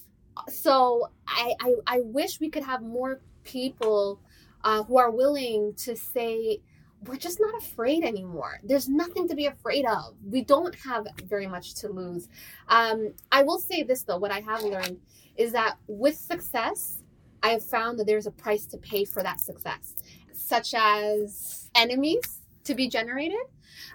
so 0.49 1.09
I, 1.27 1.55
I, 1.61 1.73
I 1.87 2.01
wish 2.01 2.39
we 2.39 2.49
could 2.49 2.63
have 2.63 2.81
more 2.81 3.21
people 3.43 4.19
uh, 4.63 4.83
who 4.83 4.97
are 4.97 5.11
willing 5.11 5.73
to 5.75 5.95
say 5.95 6.59
we're 7.05 7.17
just 7.17 7.39
not 7.39 7.55
afraid 7.61 8.03
anymore. 8.03 8.59
There's 8.63 8.89
nothing 8.89 9.27
to 9.29 9.35
be 9.35 9.47
afraid 9.47 9.85
of. 9.85 10.15
We 10.25 10.43
don't 10.43 10.75
have 10.75 11.07
very 11.25 11.47
much 11.47 11.75
to 11.75 11.89
lose. 11.89 12.29
Um, 12.69 13.13
I 13.31 13.43
will 13.43 13.59
say 13.59 13.83
this 13.83 14.03
though: 14.03 14.17
what 14.17 14.31
I 14.31 14.41
have 14.41 14.63
learned 14.63 14.99
is 15.37 15.51
that 15.53 15.77
with 15.87 16.15
success, 16.17 17.03
I 17.43 17.49
have 17.49 17.65
found 17.65 17.99
that 17.99 18.07
there's 18.07 18.27
a 18.27 18.31
price 18.31 18.65
to 18.67 18.77
pay 18.77 19.05
for 19.05 19.23
that 19.23 19.41
success. 19.41 19.95
such 20.33 20.73
as 20.75 21.69
enemies 21.75 22.41
to 22.65 22.75
be 22.75 22.89
generated. 22.89 23.39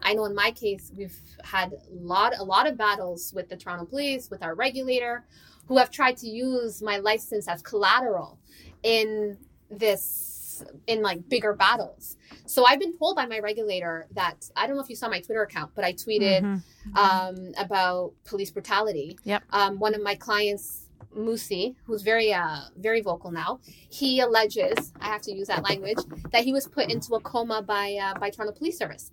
I 0.03 0.15
know 0.15 0.25
in 0.25 0.35
my 0.35 0.51
case, 0.51 0.93
we've 0.97 1.17
had 1.45 1.73
a 1.73 1.79
lot, 1.95 2.33
a 2.39 2.45
lot 2.45 2.67
of 2.67 2.77
battles 2.77 3.33
with 3.35 3.49
the 3.49 3.57
Toronto 3.57 3.85
Police, 3.85 4.31
with 4.31 4.43
our 4.43 4.55
regulator, 4.55 5.25
who 5.67 5.77
have 5.79 5.91
tried 5.91 6.17
to 6.19 6.29
use 6.29 6.83
my 6.83 6.97
license 6.99 7.47
as 7.49 7.63
collateral 7.63 8.39
in 8.83 9.37
this, 9.71 10.65
in 10.87 11.03
like 11.03 11.29
bigger 11.29 11.53
battles. 11.53 12.17
So 12.47 12.65
I've 12.67 12.81
been 12.81 12.97
told 12.97 13.17
by 13.17 13.27
my 13.27 13.39
regulator 13.39 14.07
that 14.13 14.51
I 14.57 14.67
don't 14.67 14.77
know 14.77 14.83
if 14.83 14.89
you 14.89 14.97
saw 14.97 15.09
my 15.09 15.21
Twitter 15.21 15.43
account, 15.43 15.73
but 15.75 15.85
I 15.85 15.93
tweeted 15.93 16.43
Mhm. 16.43 16.97
um, 16.97 17.53
about 17.59 18.13
police 18.25 18.51
brutality. 18.51 19.19
Yep. 19.25 19.43
Um, 19.51 19.79
one 19.79 19.95
of 19.95 20.03
my 20.03 20.15
clients, 20.15 20.87
Musi, 21.17 21.75
who's 21.85 22.03
very 22.03 22.33
uh, 22.33 22.61
very 22.77 23.01
vocal 23.03 23.31
now, 23.31 23.61
he 23.91 24.21
alleges 24.21 24.93
I 25.01 25.07
have 25.07 25.23
to 25.23 25.33
use 25.33 25.49
that 25.49 25.63
language 25.65 25.99
that 26.33 26.45
he 26.45 26.53
was 26.53 26.67
put 26.67 26.91
into 26.91 27.15
a 27.15 27.21
coma 27.21 27.63
by 27.63 27.97
uh, 28.03 28.19
by 28.19 28.31
Toronto 28.31 28.57
Police 28.57 28.79
Service. 28.79 29.11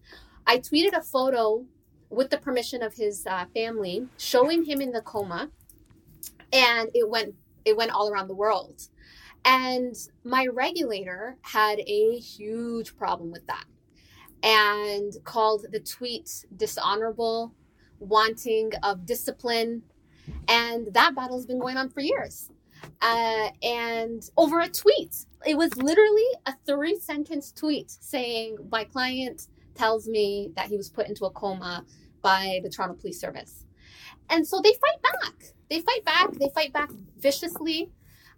I 0.47 0.60
tweeted 0.60 0.93
a 0.93 1.01
photo 1.01 1.65
with 2.10 2.29
the 2.29 2.38
permission 2.38 2.84
of 2.84 2.93
his 2.93 3.25
uh, 3.25 3.45
family 3.53 4.08
showing 4.17 4.63
him 4.63 4.79
in 4.81 4.91
the 4.91 5.01
coma, 5.01 5.49
and 6.53 6.89
it 6.93 7.10
went 7.10 7.36
it 7.65 7.75
went 7.75 7.91
all 7.91 8.10
around 8.10 8.27
the 8.27 8.36
world. 8.36 8.81
And 9.43 9.95
my 10.23 10.47
regulator 10.47 11.38
had 11.41 11.79
a 11.79 12.17
huge 12.17 12.95
problem 12.95 13.31
with 13.31 13.45
that 13.47 13.65
and 14.43 15.13
called 15.23 15.65
the 15.71 15.79
tweet 15.79 16.45
dishonorable, 16.55 17.53
wanting 17.99 18.71
of 18.84 19.05
discipline. 19.05 19.84
And 20.47 20.88
that 20.93 21.15
battle's 21.15 21.45
been 21.45 21.60
going 21.60 21.77
on 21.77 21.89
for 21.89 22.01
years. 22.01 22.49
Uh, 23.01 23.49
and 23.63 24.29
over 24.38 24.62
a 24.62 24.69
tweet, 24.69 25.15
it 25.45 25.58
was 25.58 25.75
literally 25.77 26.27
a 26.45 26.53
three 26.65 26.97
sentence 26.97 27.51
tweet 27.51 27.91
saying, 27.91 28.58
My 28.71 28.84
client 28.84 29.47
tells 29.75 30.07
me 30.07 30.51
that 30.55 30.67
he 30.67 30.77
was 30.77 30.89
put 30.89 31.07
into 31.07 31.25
a 31.25 31.31
coma 31.31 31.85
by 32.21 32.59
the 32.63 32.69
Toronto 32.69 32.95
Police 32.95 33.19
Service. 33.19 33.65
And 34.29 34.47
so 34.47 34.61
they 34.61 34.73
fight 34.73 35.01
back. 35.01 35.33
They 35.69 35.81
fight 35.81 36.03
back. 36.05 36.31
They 36.33 36.49
fight 36.49 36.73
back 36.73 36.89
viciously. 37.17 37.91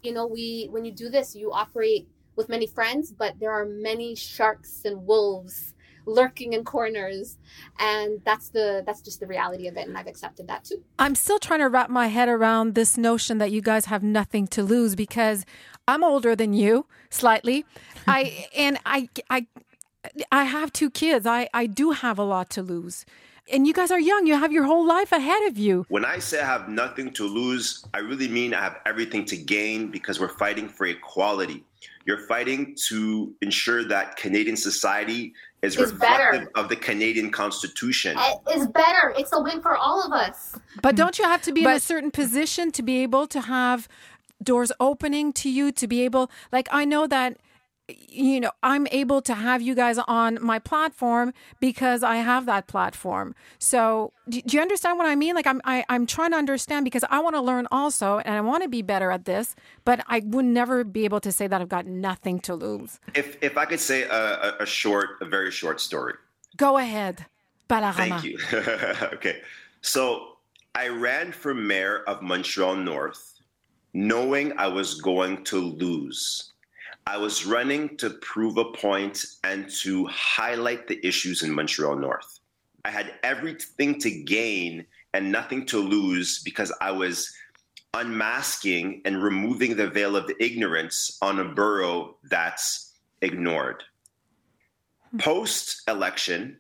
You 0.04 0.14
know, 0.14 0.28
we 0.28 0.68
when 0.70 0.86
you 0.86 0.92
do 0.92 1.10
this, 1.10 1.36
you 1.36 1.52
operate 1.52 2.08
with 2.36 2.50
many 2.50 2.68
friends, 2.68 3.12
but 3.12 3.40
there 3.40 3.52
are 3.52 3.66
many 3.66 4.16
sharks 4.16 4.82
and 4.86 5.06
wolves 5.06 5.74
lurking 6.06 6.54
in 6.54 6.64
corners, 6.64 7.38
and 7.80 8.22
that's 8.24 8.50
the 8.50 8.84
that's 8.86 9.02
just 9.02 9.20
the 9.20 9.28
reality 9.28 9.68
of 9.68 9.76
it, 9.78 9.88
and 9.88 9.98
I've 9.98 10.08
accepted 10.08 10.48
that 10.48 10.64
too. 10.64 10.84
I'm 10.98 11.16
still 11.16 11.40
trying 11.40 11.60
to 11.60 11.68
wrap 11.68 11.90
my 11.90 12.08
head 12.08 12.30
around 12.30 12.76
this 12.76 12.98
notion 12.98 13.38
that 13.40 13.52
you 13.52 13.62
guys 13.62 13.86
have 13.86 14.04
nothing 14.04 14.48
to 14.50 14.64
lose 14.64 14.96
because 14.96 15.46
I'm 15.88 16.04
older 16.04 16.36
than 16.36 16.54
you 16.54 16.86
slightly. 17.10 17.66
I 18.08 18.48
and 18.56 18.80
I 18.86 19.10
I 19.30 19.48
I 20.32 20.44
have 20.46 20.72
two 20.74 20.90
kids. 20.90 21.26
I 21.26 21.50
I 21.54 21.66
do 21.68 21.92
have 21.92 22.18
a 22.20 22.24
lot 22.24 22.50
to 22.52 22.62
lose. 22.62 23.06
And 23.50 23.66
you 23.66 23.74
guys 23.74 23.92
are 23.92 24.00
young. 24.00 24.28
You 24.28 24.36
have 24.36 24.52
your 24.52 24.66
whole 24.66 24.86
life 24.86 25.14
ahead 25.14 25.44
of 25.44 25.58
you. 25.58 25.86
When 25.88 26.04
I 26.04 26.20
say 26.20 26.42
I 26.42 26.46
have 26.46 26.68
nothing 26.68 27.12
to 27.14 27.24
lose, 27.26 27.86
I 27.94 28.00
really 28.00 28.28
mean 28.28 28.54
I 28.54 28.62
have 28.62 28.78
everything 28.86 29.24
to 29.26 29.38
gain 29.38 29.88
because 29.90 30.20
we're 30.20 30.38
fighting 30.38 30.68
for 30.68 30.86
equality. 30.86 31.64
You're 32.06 32.26
fighting 32.28 32.76
to 32.88 33.34
ensure 33.42 33.86
that 33.86 34.18
Canadian 34.18 34.58
society 34.58 35.34
is 35.62 35.76
Is 35.76 35.92
reflective 35.92 36.42
better. 36.42 36.52
of 36.56 36.68
the 36.70 36.76
Canadian 36.76 37.32
Constitution. 37.32 38.18
It's 38.48 38.68
better. 38.68 39.14
It's 39.18 39.32
a 39.34 39.42
win 39.42 39.62
for 39.62 39.76
all 39.78 40.02
of 40.06 40.12
us. 40.12 40.56
But 40.82 40.96
don't 40.96 41.18
you 41.18 41.26
have 41.26 41.42
to 41.44 41.52
be 41.54 41.62
in 41.64 41.68
a 41.70 41.80
certain 41.80 42.12
position 42.12 42.72
to 42.72 42.84
be 42.84 43.02
able 43.04 43.28
to 43.28 43.42
have 43.42 43.88
doors 44.44 44.72
opening 44.80 45.34
to 45.34 45.50
you 45.50 45.72
to 45.72 45.88
be 45.88 46.02
able 46.04 46.30
like 46.52 46.68
I 46.72 46.86
know 46.86 47.08
that 47.08 47.38
you 48.10 48.40
know 48.40 48.52
I'm 48.64 48.88
able 48.92 49.22
to 49.24 49.34
have 49.34 49.62
you 49.62 49.74
guys 49.74 49.98
on 49.98 50.40
my 50.42 50.60
platform 50.60 51.34
because 51.60 52.04
I 52.04 52.18
have 52.18 52.46
that 52.46 52.68
platform. 52.68 53.34
So 53.60 54.12
do, 54.28 54.42
do 54.42 54.58
you 54.58 54.62
understand 54.62 54.98
what 54.98 55.08
I 55.08 55.16
mean? 55.16 55.36
Like 55.36 55.48
I'm 55.48 55.62
I, 55.64 55.86
I'm 55.90 56.06
trying 56.06 56.32
to 56.32 56.38
understand 56.38 56.84
because 56.84 57.04
I 57.10 57.20
want 57.20 57.36
to 57.36 57.42
learn 57.42 57.68
also 57.72 58.20
and 58.20 58.36
I 58.36 58.42
want 58.42 58.64
to 58.64 58.70
be 58.70 58.82
better 58.82 59.12
at 59.12 59.26
this, 59.26 59.56
but 59.86 60.04
I 60.08 60.22
would 60.26 60.46
never 60.46 60.84
be 60.84 61.06
able 61.06 61.20
to 61.22 61.32
say 61.32 61.48
that 61.48 61.62
I've 61.62 61.70
got 61.70 61.86
nothing 61.86 62.40
to 62.42 62.56
lose. 62.56 63.00
If 63.16 63.38
if 63.42 63.58
I 63.58 63.66
could 63.66 63.80
say 63.80 64.04
a, 64.04 64.10
a, 64.10 64.58
a 64.62 64.66
short, 64.66 65.22
a 65.22 65.26
very 65.26 65.52
short 65.52 65.80
story. 65.80 66.16
Go 66.58 66.78
ahead, 66.78 67.26
Balarama. 67.70 67.94
Thank 67.94 68.24
you. 68.24 68.40
okay. 69.14 69.42
So 69.82 70.38
I 70.76 70.90
ran 70.90 71.32
for 71.32 71.54
mayor 71.54 72.04
of 72.08 72.22
Montreal 72.22 72.76
North 72.76 73.38
knowing 73.94 74.56
I 74.58 74.68
was 74.68 75.02
going 75.02 75.44
to 75.46 75.60
lose. 75.60 76.54
I 77.08 77.16
was 77.16 77.46
running 77.46 77.96
to 77.98 78.10
prove 78.10 78.58
a 78.58 78.66
point 78.66 79.24
and 79.46 79.70
to 79.82 80.06
highlight 80.08 80.90
the 80.90 81.00
issues 81.08 81.42
in 81.42 81.50
Montreal 81.50 81.96
North. 81.96 82.42
I 82.84 82.92
had 82.92 83.14
everything 83.24 83.98
to 84.02 84.12
gain 84.12 84.86
and 85.14 85.32
nothing 85.32 85.66
to 85.68 85.80
lose 85.80 86.44
because 86.44 86.70
I 86.82 86.92
was 86.92 87.34
unmasking 87.94 89.04
and 89.06 89.24
removing 89.24 89.78
the 89.78 89.88
veil 89.88 90.18
of 90.18 90.30
ignorance 90.42 91.18
on 91.22 91.40
a 91.40 91.46
borough 91.46 92.18
that's 92.26 92.94
ignored. 93.22 93.86
Hmm. 95.12 95.20
Post 95.20 95.84
election, 95.88 96.58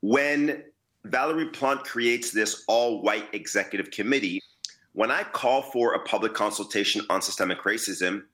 when 0.00 0.64
Valerie 1.04 1.50
Plante 1.50 1.84
creates 1.84 2.32
this 2.32 2.64
all 2.66 3.02
white 3.02 3.28
executive 3.32 3.92
committee, 3.92 4.42
when 4.94 5.12
I 5.12 5.22
call 5.22 5.62
for 5.62 5.94
a 5.94 6.00
public 6.00 6.34
consultation 6.34 7.06
on 7.08 7.22
systemic 7.22 7.62
racism, 7.62 8.24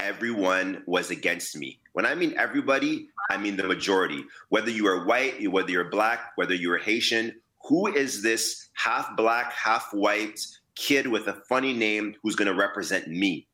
everyone 0.00 0.82
was 0.86 1.10
against 1.10 1.56
me. 1.56 1.78
When 1.92 2.06
I 2.06 2.14
mean 2.14 2.34
everybody, 2.36 3.08
I 3.30 3.36
mean 3.36 3.56
the 3.56 3.64
majority. 3.64 4.24
Whether 4.48 4.70
you 4.70 4.86
are 4.86 5.04
white, 5.04 5.48
whether 5.50 5.70
you're 5.70 5.90
black, 5.90 6.32
whether 6.36 6.54
you're 6.54 6.78
Haitian, 6.78 7.36
who 7.64 7.86
is 7.86 8.22
this 8.22 8.68
half 8.72 9.16
black, 9.16 9.52
half 9.52 9.88
white 9.92 10.40
kid 10.74 11.06
with 11.06 11.28
a 11.28 11.34
funny 11.48 11.72
name 11.72 12.16
who's 12.22 12.34
going 12.34 12.48
to 12.48 12.54
represent 12.54 13.08
me? 13.08 13.46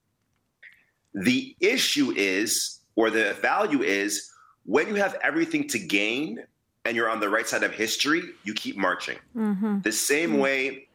The 1.14 1.56
issue 1.60 2.12
is, 2.16 2.80
or 2.94 3.10
the 3.10 3.34
value 3.34 3.82
is, 3.82 4.30
when 4.64 4.88
you 4.88 4.94
have 4.94 5.16
everything 5.22 5.66
to 5.68 5.78
gain 5.78 6.44
and 6.84 6.96
you're 6.96 7.10
on 7.10 7.20
the 7.20 7.28
right 7.28 7.46
side 7.46 7.62
of 7.62 7.72
history, 7.72 8.22
you 8.44 8.54
keep 8.54 8.76
marching. 8.76 9.18
Mm-hmm. 9.36 9.80
The 9.80 9.92
same 9.92 10.38
way 10.38 10.88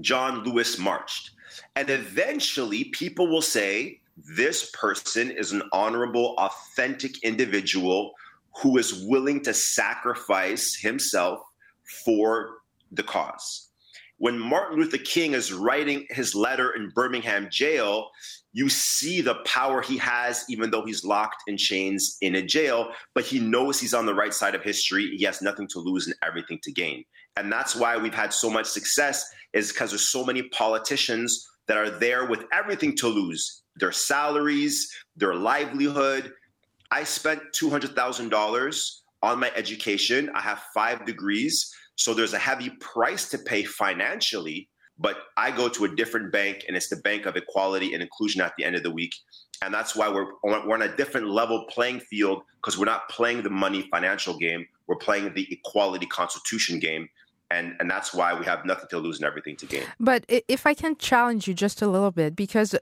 John 0.00 0.44
Lewis 0.44 0.78
marched. 0.78 1.32
And 1.76 1.90
eventually, 1.90 2.84
people 2.84 3.28
will 3.28 3.42
say, 3.42 4.00
this 4.36 4.70
person 4.72 5.30
is 5.30 5.52
an 5.52 5.62
honorable, 5.72 6.34
authentic 6.38 7.22
individual 7.22 8.12
who 8.62 8.78
is 8.78 9.04
willing 9.06 9.42
to 9.44 9.54
sacrifice 9.54 10.74
himself 10.74 11.40
for 12.04 12.58
the 12.90 13.02
cause. 13.02 13.68
When 14.16 14.38
Martin 14.38 14.78
Luther 14.78 14.98
King 14.98 15.34
is 15.34 15.52
writing 15.52 16.04
his 16.10 16.34
letter 16.34 16.72
in 16.72 16.90
Birmingham 16.90 17.48
jail, 17.52 18.10
you 18.52 18.68
see 18.68 19.20
the 19.20 19.36
power 19.44 19.80
he 19.80 19.96
has, 19.98 20.44
even 20.48 20.70
though 20.70 20.84
he's 20.84 21.04
locked 21.04 21.44
in 21.46 21.56
chains 21.56 22.16
in 22.20 22.34
a 22.34 22.42
jail, 22.42 22.90
but 23.14 23.24
he 23.24 23.38
knows 23.38 23.78
he's 23.78 23.94
on 23.94 24.06
the 24.06 24.14
right 24.14 24.34
side 24.34 24.56
of 24.56 24.62
history. 24.64 25.16
He 25.16 25.24
has 25.24 25.40
nothing 25.40 25.68
to 25.68 25.78
lose 25.78 26.08
and 26.08 26.16
everything 26.26 26.58
to 26.64 26.72
gain. 26.72 27.04
And 27.36 27.52
that's 27.52 27.76
why 27.76 27.96
we've 27.96 28.12
had 28.12 28.32
so 28.32 28.50
much 28.50 28.66
success, 28.66 29.24
is 29.52 29.70
because 29.70 29.90
there's 29.90 30.10
so 30.10 30.24
many 30.24 30.42
politicians 30.48 31.46
that 31.68 31.76
are 31.76 31.90
there 31.90 32.26
with 32.26 32.44
everything 32.52 32.96
to 32.96 33.06
lose 33.06 33.62
their 33.78 33.92
salaries, 33.92 34.92
their 35.16 35.34
livelihood. 35.34 36.32
I 36.90 37.04
spent 37.04 37.42
$200,000 37.60 38.90
on 39.22 39.40
my 39.40 39.50
education. 39.54 40.30
I 40.34 40.40
have 40.40 40.62
five 40.74 41.04
degrees. 41.04 41.72
So 41.96 42.14
there's 42.14 42.32
a 42.32 42.38
heavy 42.38 42.70
price 42.80 43.28
to 43.30 43.38
pay 43.38 43.64
financially, 43.64 44.68
but 44.98 45.16
I 45.36 45.50
go 45.50 45.68
to 45.68 45.84
a 45.84 45.94
different 45.94 46.32
bank 46.32 46.64
and 46.68 46.76
it's 46.76 46.88
the 46.88 46.96
bank 46.96 47.26
of 47.26 47.36
equality 47.36 47.92
and 47.92 48.02
inclusion 48.02 48.40
at 48.40 48.52
the 48.56 48.64
end 48.64 48.76
of 48.76 48.82
the 48.82 48.90
week. 48.90 49.14
And 49.62 49.74
that's 49.74 49.96
why 49.96 50.08
we're, 50.08 50.28
we're 50.44 50.74
on 50.74 50.82
a 50.82 50.96
different 50.96 51.28
level 51.28 51.66
playing 51.68 52.00
field 52.00 52.42
because 52.56 52.78
we're 52.78 52.84
not 52.84 53.08
playing 53.08 53.42
the 53.42 53.50
money 53.50 53.82
financial 53.90 54.38
game. 54.38 54.66
We're 54.86 54.96
playing 54.96 55.34
the 55.34 55.46
equality 55.52 56.06
constitution 56.06 56.78
game. 56.78 57.08
And, 57.50 57.74
and 57.80 57.90
that's 57.90 58.14
why 58.14 58.38
we 58.38 58.44
have 58.44 58.64
nothing 58.64 58.86
to 58.90 58.98
lose 58.98 59.18
and 59.18 59.26
everything 59.26 59.56
to 59.56 59.66
gain. 59.66 59.84
But 59.98 60.24
if 60.28 60.66
I 60.66 60.74
can 60.74 60.96
challenge 60.96 61.48
you 61.48 61.54
just 61.54 61.80
a 61.82 61.88
little 61.88 62.10
bit, 62.10 62.36
because 62.36 62.74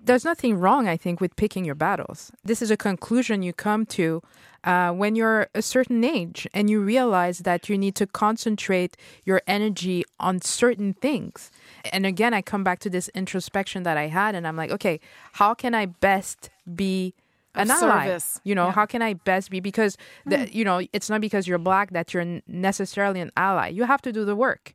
there's 0.00 0.24
nothing 0.24 0.58
wrong, 0.58 0.88
I 0.88 0.96
think, 0.96 1.20
with 1.20 1.36
picking 1.36 1.64
your 1.64 1.74
battles. 1.74 2.32
This 2.44 2.62
is 2.62 2.70
a 2.70 2.76
conclusion 2.76 3.42
you 3.42 3.52
come 3.52 3.84
to 3.86 4.22
uh, 4.64 4.90
when 4.92 5.14
you're 5.16 5.48
a 5.54 5.62
certain 5.62 6.02
age 6.04 6.46
and 6.54 6.70
you 6.70 6.80
realize 6.80 7.38
that 7.40 7.68
you 7.68 7.76
need 7.78 7.94
to 7.96 8.06
concentrate 8.06 8.96
your 9.24 9.42
energy 9.46 10.04
on 10.18 10.40
certain 10.40 10.94
things. 10.94 11.50
And 11.92 12.06
again, 12.06 12.32
I 12.34 12.42
come 12.42 12.64
back 12.64 12.78
to 12.80 12.90
this 12.90 13.08
introspection 13.14 13.82
that 13.82 13.96
I 13.96 14.06
had, 14.08 14.34
and 14.34 14.46
I'm 14.46 14.56
like, 14.56 14.70
okay, 14.70 15.00
how 15.34 15.54
can 15.54 15.74
I 15.74 15.86
best 15.86 16.50
be 16.74 17.14
an 17.54 17.70
Of 17.70 17.82
ally? 17.82 18.06
service. 18.06 18.40
You 18.44 18.54
know, 18.54 18.66
Yeah. 18.66 18.72
how 18.72 18.86
can 18.86 19.02
I 19.02 19.14
best 19.14 19.50
be? 19.50 19.60
Because, 19.60 19.96
the, 20.26 20.48
you 20.52 20.64
know, 20.64 20.80
it's 20.92 21.10
not 21.10 21.20
because 21.20 21.46
you're 21.48 21.58
black 21.58 21.90
that 21.92 22.14
you're 22.14 22.40
necessarily 22.46 23.20
an 23.20 23.30
ally. 23.36 23.68
You 23.68 23.84
have 23.84 24.02
to 24.02 24.12
do 24.12 24.24
the 24.24 24.36
work. 24.36 24.74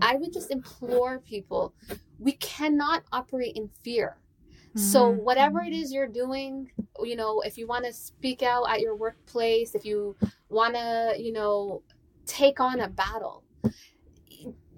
I 0.00 0.16
would 0.16 0.32
just 0.32 0.50
implore 0.50 1.18
people 1.18 1.74
we 2.22 2.32
cannot 2.32 3.02
operate 3.12 3.56
in 3.56 3.68
fear. 3.82 4.16
So 4.74 5.10
Mm-hmm. 5.10 5.24
whatever 5.28 5.60
it 5.60 5.72
is 5.74 5.92
you're 5.92 6.08
doing, 6.08 6.70
you 7.00 7.16
know, 7.16 7.40
if 7.42 7.58
you 7.58 7.66
want 7.66 7.84
to 7.84 7.92
speak 7.92 8.42
out 8.42 8.64
at 8.70 8.80
your 8.80 8.96
workplace, 8.96 9.74
if 9.74 9.84
you 9.84 10.16
want 10.48 10.74
to, 10.74 11.14
you 11.18 11.32
know, 11.32 11.82
take 12.26 12.60
on 12.60 12.80
a 12.80 12.88
battle, 12.88 13.44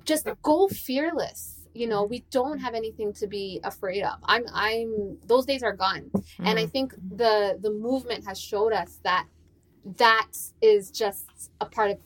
just 0.05 0.27
go 0.43 0.69
fearless. 0.69 1.61
You 1.75 1.89
know, 1.89 2.05
we 2.05 2.25
don't 2.31 2.59
have 2.61 2.75
anything 2.75 3.13
to 3.15 3.27
be 3.27 3.61
afraid 3.65 4.03
of. 4.05 4.19
I'm 4.25 4.45
I'm 4.53 5.19
those 5.27 5.45
days 5.47 5.63
are 5.63 5.75
gone. 5.75 6.11
And 6.45 6.59
I 6.59 6.67
think 6.67 6.95
the 7.11 7.59
the 7.61 7.71
movement 7.73 8.25
has 8.27 8.41
showed 8.41 8.73
us 8.73 9.01
that 9.05 9.27
that 9.99 10.29
is 10.63 10.91
just 10.91 11.51
a 11.61 11.67
part 11.67 11.91
of 11.93 11.99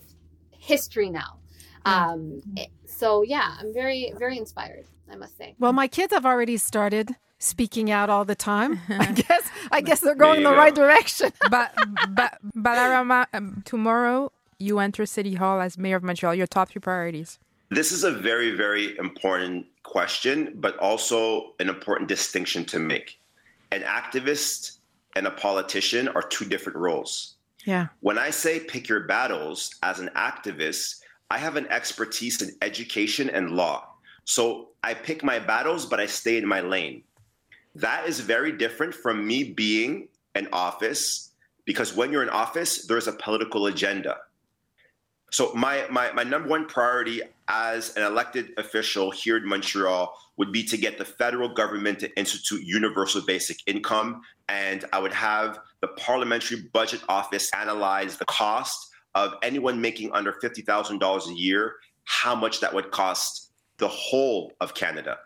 history 0.52 1.10
now. 1.10 1.40
Um 1.84 2.42
it- 2.56 2.70
so 2.86 3.22
yeah, 3.22 3.56
I'm 3.58 3.72
very 3.74 4.12
very 4.18 4.38
inspired, 4.38 4.86
I 5.10 5.16
must 5.16 5.36
say. 5.36 5.54
Well, 5.58 5.72
my 5.72 5.88
kids 5.88 6.12
have 6.12 6.26
already 6.26 6.56
started 6.56 7.16
speaking 7.38 7.90
out 7.90 8.10
all 8.10 8.24
the 8.24 8.34
time. 8.34 8.80
I 8.88 9.12
guess 9.12 9.48
I 9.70 9.80
guess 9.80 10.00
they're 10.00 10.14
going 10.14 10.38
in 10.38 10.44
the 10.44 10.50
go. 10.50 10.56
right 10.56 10.74
direction. 10.74 11.32
but, 11.50 11.72
but 12.10 12.38
Balarama, 12.56 13.26
um, 13.32 13.62
tomorrow 13.64 14.32
you 14.58 14.78
enter 14.78 15.06
City 15.06 15.34
Hall 15.34 15.60
as 15.60 15.78
mayor 15.78 15.96
of 15.96 16.02
Montreal. 16.02 16.34
Your 16.34 16.46
top 16.46 16.70
three 16.70 16.80
priorities. 16.80 17.38
This 17.70 17.92
is 17.92 18.02
a 18.02 18.10
very, 18.10 18.52
very 18.52 18.96
important 18.96 19.66
question, 19.82 20.54
but 20.56 20.76
also 20.78 21.52
an 21.60 21.68
important 21.68 22.08
distinction 22.08 22.64
to 22.66 22.78
make. 22.78 23.18
An 23.72 23.82
activist 23.82 24.78
and 25.16 25.26
a 25.26 25.30
politician 25.30 26.08
are 26.08 26.22
two 26.22 26.46
different 26.46 26.78
roles. 26.78 27.34
Yeah. 27.66 27.88
When 28.00 28.16
I 28.16 28.30
say 28.30 28.60
pick 28.60 28.88
your 28.88 29.00
battles 29.00 29.74
as 29.82 29.98
an 29.98 30.08
activist, 30.16 31.00
I 31.30 31.36
have 31.36 31.56
an 31.56 31.66
expertise 31.66 32.40
in 32.40 32.56
education 32.62 33.28
and 33.28 33.50
law. 33.50 33.87
So 34.28 34.68
I 34.84 34.92
pick 34.92 35.24
my 35.24 35.38
battles, 35.38 35.86
but 35.86 36.00
I 36.00 36.06
stay 36.06 36.36
in 36.36 36.46
my 36.46 36.60
lane. 36.60 37.02
That 37.74 38.06
is 38.06 38.20
very 38.20 38.52
different 38.52 38.94
from 38.94 39.26
me 39.26 39.42
being 39.42 40.08
an 40.34 40.48
office 40.52 41.30
because 41.64 41.96
when 41.96 42.12
you're 42.12 42.22
in 42.22 42.28
office, 42.28 42.86
there's 42.86 43.08
a 43.08 43.12
political 43.12 43.66
agenda. 43.66 44.18
So 45.30 45.52
my, 45.54 45.86
my 45.90 46.12
my 46.12 46.24
number 46.24 46.46
one 46.46 46.66
priority 46.66 47.22
as 47.48 47.96
an 47.96 48.02
elected 48.02 48.50
official 48.58 49.10
here 49.10 49.38
in 49.38 49.48
Montreal 49.48 50.14
would 50.36 50.52
be 50.52 50.62
to 50.64 50.76
get 50.76 50.98
the 50.98 51.06
federal 51.06 51.48
government 51.48 52.00
to 52.00 52.18
institute 52.18 52.60
universal 52.62 53.22
basic 53.22 53.56
income, 53.66 54.20
and 54.48 54.84
I 54.92 54.98
would 54.98 55.14
have 55.14 55.58
the 55.80 55.88
parliamentary 55.88 56.68
budget 56.74 57.00
office 57.08 57.50
analyze 57.54 58.18
the 58.18 58.26
cost 58.26 58.90
of 59.14 59.34
anyone 59.42 59.80
making 59.80 60.12
under 60.12 60.34
fifty 60.34 60.60
thousand 60.60 60.98
dollars 60.98 61.26
a 61.28 61.34
year, 61.34 61.76
how 62.04 62.34
much 62.34 62.60
that 62.60 62.74
would 62.74 62.90
cost 62.90 63.47
the 63.78 63.88
whole 63.88 64.52
of 64.60 64.74
Canada. 64.74 65.18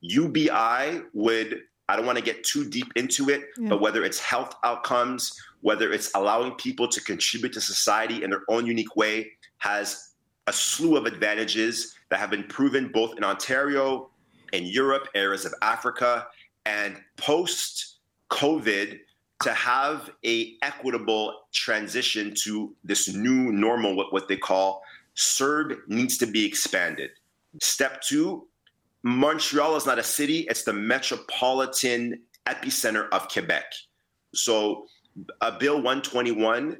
UBI 0.00 1.02
would 1.12 1.62
I 1.90 1.96
don't 1.96 2.04
want 2.04 2.18
to 2.18 2.24
get 2.24 2.44
too 2.44 2.68
deep 2.68 2.92
into 2.96 3.30
it, 3.30 3.48
Yeah. 3.56 3.70
but 3.70 3.80
whether 3.80 4.04
it's 4.04 4.18
health 4.18 4.54
outcomes, 4.62 5.32
whether 5.62 5.90
it's 5.90 6.10
allowing 6.14 6.52
people 6.52 6.86
to 6.86 7.00
contribute 7.00 7.54
to 7.54 7.62
society 7.62 8.22
in 8.22 8.28
their 8.28 8.42
own 8.48 8.66
unique 8.66 8.94
way, 8.94 9.32
has 9.58 10.12
a 10.46 10.52
slew 10.52 10.98
of 10.98 11.06
advantages 11.06 11.94
that 12.10 12.18
have 12.20 12.28
been 12.28 12.44
proven 12.44 12.88
both 12.92 13.16
in 13.16 13.24
Ontario, 13.24 14.10
in 14.52 14.66
Europe, 14.66 15.08
areas 15.14 15.46
of 15.46 15.54
Africa, 15.62 16.26
and 16.66 17.00
post 17.16 17.96
COVID 18.30 18.98
to 19.40 19.52
have 19.54 20.10
a 20.26 20.56
equitable 20.62 21.34
transition 21.52 22.34
to 22.34 22.74
this 22.84 23.08
new 23.08 23.50
normal, 23.50 23.96
what, 23.96 24.12
what 24.12 24.28
they 24.28 24.36
call 24.36 24.82
CERB 25.16 25.78
needs 25.88 26.18
to 26.18 26.26
be 26.26 26.44
expanded. 26.44 27.10
Step 27.60 28.00
two, 28.02 28.46
Montreal 29.02 29.76
is 29.76 29.86
not 29.86 29.98
a 29.98 30.02
city, 30.02 30.40
it's 30.48 30.64
the 30.64 30.72
metropolitan 30.72 32.20
epicenter 32.46 33.08
of 33.10 33.28
Quebec. 33.28 33.64
So, 34.34 34.86
uh, 35.40 35.58
Bill 35.58 35.76
121, 35.76 36.78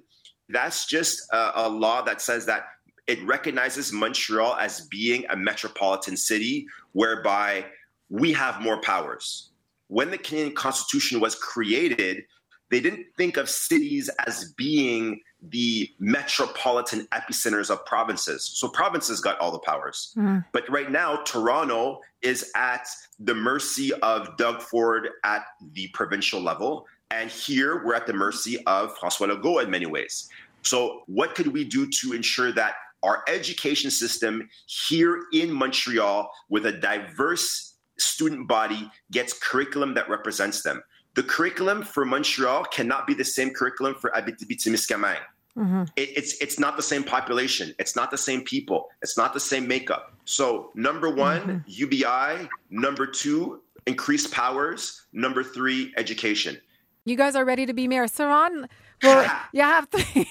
that's 0.49 0.87
just 0.87 1.23
a, 1.33 1.53
a 1.57 1.69
law 1.69 2.03
that 2.03 2.21
says 2.21 2.47
that 2.47 2.65
it 3.07 3.25
recognizes 3.25 3.93
Montreal 3.93 4.55
as 4.57 4.83
being 4.89 5.25
a 5.31 5.37
metropolitan 5.37 6.17
city 6.17 6.67
whereby 6.93 7.65
we 8.11 8.33
have 8.33 8.61
more 8.61 8.81
powers. 8.81 9.51
When 9.89 10.11
the 10.11 10.19
Canadian 10.19 10.55
Constitution 10.55 11.21
was 11.21 11.35
created, 11.35 12.25
they 12.71 12.81
didn't 12.81 13.07
think 13.17 13.39
of 13.39 13.49
cities 13.49 14.11
as 14.27 14.53
being 14.53 15.21
the 15.43 15.91
metropolitan 15.99 17.07
epicenters 17.13 17.71
of 17.71 17.85
provinces. 17.87 18.45
So 18.45 18.69
provinces 18.69 19.21
got 19.21 19.39
all 19.39 19.53
the 19.53 19.59
powers. 19.61 20.15
Mm-hmm. 20.17 20.39
But 20.53 20.69
right 20.69 20.91
now, 20.91 21.17
Toronto 21.25 22.01
is 22.23 22.51
at 22.57 22.89
the 23.21 23.35
mercy 23.35 23.93
of 24.03 24.37
Doug 24.37 24.61
Ford 24.61 25.09
at 25.25 25.45
the 25.73 25.89
provincial 25.89 26.41
level. 26.41 26.87
And 27.11 27.31
here 27.31 27.85
we're 27.85 27.95
at 27.95 28.07
the 28.07 28.13
mercy 28.13 28.63
of 28.67 28.97
François 28.99 29.31
Legault 29.31 29.63
in 29.63 29.71
many 29.71 29.87
ways. 29.87 30.29
So, 30.63 31.03
what 31.07 31.35
could 31.35 31.47
we 31.47 31.65
do 31.65 31.89
to 32.01 32.13
ensure 32.13 32.53
that 32.53 32.75
our 33.03 33.23
education 33.29 33.91
system 33.91 34.49
here 34.67 35.23
in 35.33 35.53
Montreal, 35.53 36.31
with 36.49 36.67
a 36.67 36.73
diverse 36.73 37.75
student 37.97 38.49
body, 38.49 38.91
gets 39.11 39.33
curriculum 39.33 39.95
that 39.95 40.09
represents 40.11 40.63
them? 40.63 40.83
The 41.15 41.23
curriculum 41.23 41.83
for 41.83 42.05
Montreal 42.05 42.65
cannot 42.65 43.07
be 43.07 43.15
the 43.15 43.25
same 43.25 43.51
curriculum 43.51 43.95
for 43.95 44.11
Abitibi-Témiscamingue. 44.11 45.19
Mm-hmm. 45.57 45.85
It, 45.97 46.11
it's 46.17 46.41
it's 46.41 46.59
not 46.61 46.77
the 46.77 46.83
same 46.83 47.03
population. 47.03 47.75
It's 47.81 47.97
not 47.97 48.13
the 48.13 48.19
same 48.19 48.43
people. 48.43 48.89
It's 49.03 49.17
not 49.17 49.35
the 49.35 49.41
same 49.41 49.67
makeup. 49.67 50.15
So 50.25 50.71
number 50.75 51.11
one, 51.11 51.41
mm-hmm. 51.41 51.59
UBI. 51.67 52.49
Number 52.71 53.07
two, 53.07 53.61
increased 53.87 54.31
powers. 54.31 55.07
Number 55.13 55.43
three, 55.43 55.93
education. 55.97 56.61
You 57.05 57.17
guys 57.17 57.35
are 57.35 57.45
ready 57.45 57.67
to 57.67 57.73
be 57.73 57.89
mayor. 57.89 58.05
Saron, 58.05 58.69
well, 59.03 59.41
you 59.53 59.63
have 59.63 59.91
to. 59.91 60.27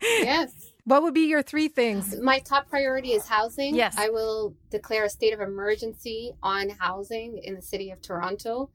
yes. 0.00 0.52
What 0.84 1.02
would 1.02 1.14
be 1.14 1.26
your 1.26 1.42
three 1.42 1.68
things? 1.68 2.18
My 2.20 2.40
top 2.40 2.68
priority 2.68 3.12
is 3.12 3.26
housing. 3.26 3.74
Yes. 3.74 3.94
I 3.96 4.08
will 4.08 4.54
declare 4.70 5.04
a 5.04 5.10
state 5.10 5.32
of 5.32 5.40
emergency 5.40 6.32
on 6.42 6.70
housing 6.70 7.40
in 7.42 7.54
the 7.54 7.62
city 7.62 7.90
of 7.90 8.02
Toronto. 8.02 8.70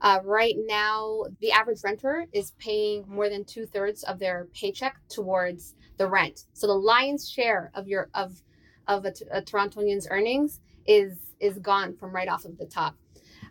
Uh, 0.00 0.20
right 0.24 0.54
now, 0.66 1.24
the 1.40 1.50
average 1.50 1.80
renter 1.82 2.26
is 2.32 2.52
paying 2.58 3.04
more 3.08 3.28
than 3.28 3.44
two 3.44 3.66
thirds 3.66 4.04
of 4.04 4.18
their 4.18 4.46
paycheck 4.54 4.96
towards 5.08 5.74
the 5.96 6.06
rent. 6.06 6.44
So 6.52 6.66
the 6.66 6.74
lion's 6.74 7.28
share 7.28 7.70
of 7.74 7.88
your 7.88 8.08
of 8.14 8.42
of 8.86 9.04
a, 9.04 9.12
a 9.30 9.42
Torontonian's 9.42 10.06
earnings 10.10 10.60
is 10.86 11.18
is 11.40 11.58
gone 11.58 11.96
from 11.96 12.14
right 12.14 12.28
off 12.28 12.44
of 12.44 12.58
the 12.58 12.66
top. 12.66 12.96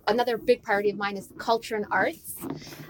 Another 0.07 0.37
big 0.37 0.63
priority 0.63 0.89
of 0.89 0.97
mine 0.97 1.17
is 1.17 1.33
culture 1.37 1.75
and 1.75 1.85
arts. 1.91 2.35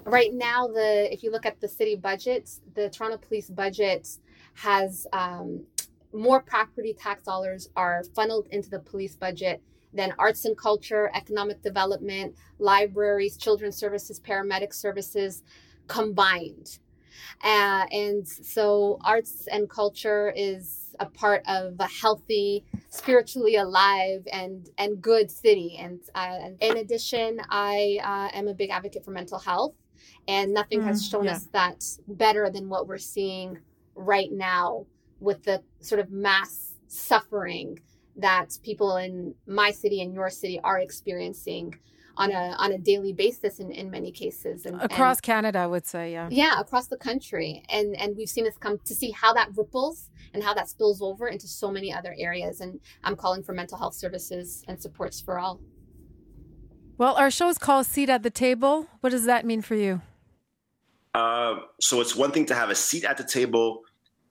Right 0.05 0.33
now, 0.33 0.67
the 0.67 1.11
if 1.11 1.23
you 1.23 1.31
look 1.31 1.45
at 1.45 1.59
the 1.59 1.67
city 1.67 1.95
budgets, 1.95 2.61
the 2.75 2.89
Toronto 2.89 3.17
Police 3.17 3.49
budget 3.49 4.07
has 4.53 5.07
um, 5.13 5.65
more 6.13 6.41
property 6.41 6.93
tax 6.93 7.23
dollars 7.23 7.69
are 7.75 8.03
funneled 8.15 8.47
into 8.51 8.69
the 8.69 8.79
police 8.79 9.15
budget 9.15 9.61
than 9.93 10.13
arts 10.19 10.45
and 10.45 10.57
culture, 10.57 11.11
economic 11.15 11.61
development, 11.61 12.35
libraries, 12.59 13.37
children's 13.37 13.77
services, 13.77 14.19
paramedic 14.19 14.73
services 14.73 15.43
combined. 15.87 16.79
Uh, 17.43 17.85
and 17.91 18.27
so, 18.27 18.99
arts 19.03 19.47
and 19.51 19.69
culture 19.69 20.33
is 20.35 20.95
a 20.99 21.05
part 21.05 21.43
of 21.47 21.75
a 21.79 21.87
healthy, 21.87 22.65
spiritually 22.89 23.55
alive, 23.55 24.27
and 24.33 24.69
and 24.77 25.01
good 25.01 25.29
city. 25.31 25.77
And 25.79 26.01
uh, 26.15 26.49
in 26.59 26.77
addition, 26.77 27.39
I 27.49 27.99
uh, 28.03 28.35
am 28.37 28.47
a 28.47 28.53
big 28.55 28.71
advocate 28.71 29.05
for 29.05 29.11
mental 29.11 29.39
health, 29.39 29.75
and 30.27 30.53
nothing 30.53 30.81
has 30.83 31.03
Mm, 31.03 31.07
shown 31.07 31.25
yeah. 31.25 31.33
us 31.33 31.47
that 31.53 31.83
better 32.07 32.49
than 32.49 32.69
what 32.69 32.87
we're 32.87 32.97
seeing 32.97 33.59
right 33.95 34.31
now 34.31 34.85
with 35.19 35.43
the 35.43 35.63
sort 35.81 35.99
of 35.99 36.11
mass 36.11 36.73
suffering 36.87 37.79
that 38.17 38.57
people 38.63 38.97
in 38.97 39.35
my 39.45 39.71
city 39.71 40.01
and 40.01 40.13
your 40.13 40.29
city 40.29 40.59
are 40.63 40.79
experiencing 40.79 41.75
on 42.17 42.31
a 42.31 42.55
on 42.57 42.71
a 42.71 42.77
daily 42.79 43.13
basis 43.13 43.59
in, 43.59 43.69
in 43.71 43.91
many 43.91 44.11
cases 44.11 44.65
and 44.65 44.81
Across 44.81 45.17
and- 45.17 45.23
Canada, 45.23 45.59
I 45.59 45.67
would 45.67 45.85
say, 45.85 46.11
yeah. 46.11 46.27
yeah 46.31 46.59
across 46.59 46.87
the 46.87 46.97
country 46.97 47.63
and 47.69 47.95
and 47.95 48.17
we've 48.17 48.29
seen 48.29 48.43
this 48.43 48.57
come 48.57 48.79
to 48.85 48.95
see 48.95 49.11
how 49.11 49.33
that 49.33 49.49
ripples 49.55 50.09
and 50.33 50.43
how 50.43 50.53
that 50.55 50.67
spills 50.67 50.99
over 51.01 51.27
into 51.27 51.47
so 51.47 51.69
many 51.71 51.93
other 51.93 52.13
areas 52.17 52.59
and 52.59 52.79
i'm 53.03 53.15
calling 53.15 53.41
for 53.43 53.53
mental 53.53 53.77
health 53.77 53.93
services 53.93 54.63
and 54.67 54.81
supports 54.81 55.21
for 55.21 55.37
all 55.39 55.59
Well, 56.97 57.13
our 57.15 57.29
show 57.29 57.47
is 57.49 57.59
called 57.59 57.85
Seat 57.85 58.09
at 58.09 58.23
the 58.23 58.31
Table. 58.31 58.87
What 59.01 59.11
does 59.11 59.25
that 59.25 59.45
mean 59.45 59.61
for 59.61 59.75
you? 59.75 60.01
Uh, 61.13 61.55
so 61.79 62.01
it's 62.01 62.15
one 62.15 62.31
thing 62.31 62.45
to 62.47 62.55
have 62.55 62.69
a 62.71 62.75
seat 62.75 63.03
at 63.05 63.17
the 63.17 63.23
table, 63.23 63.81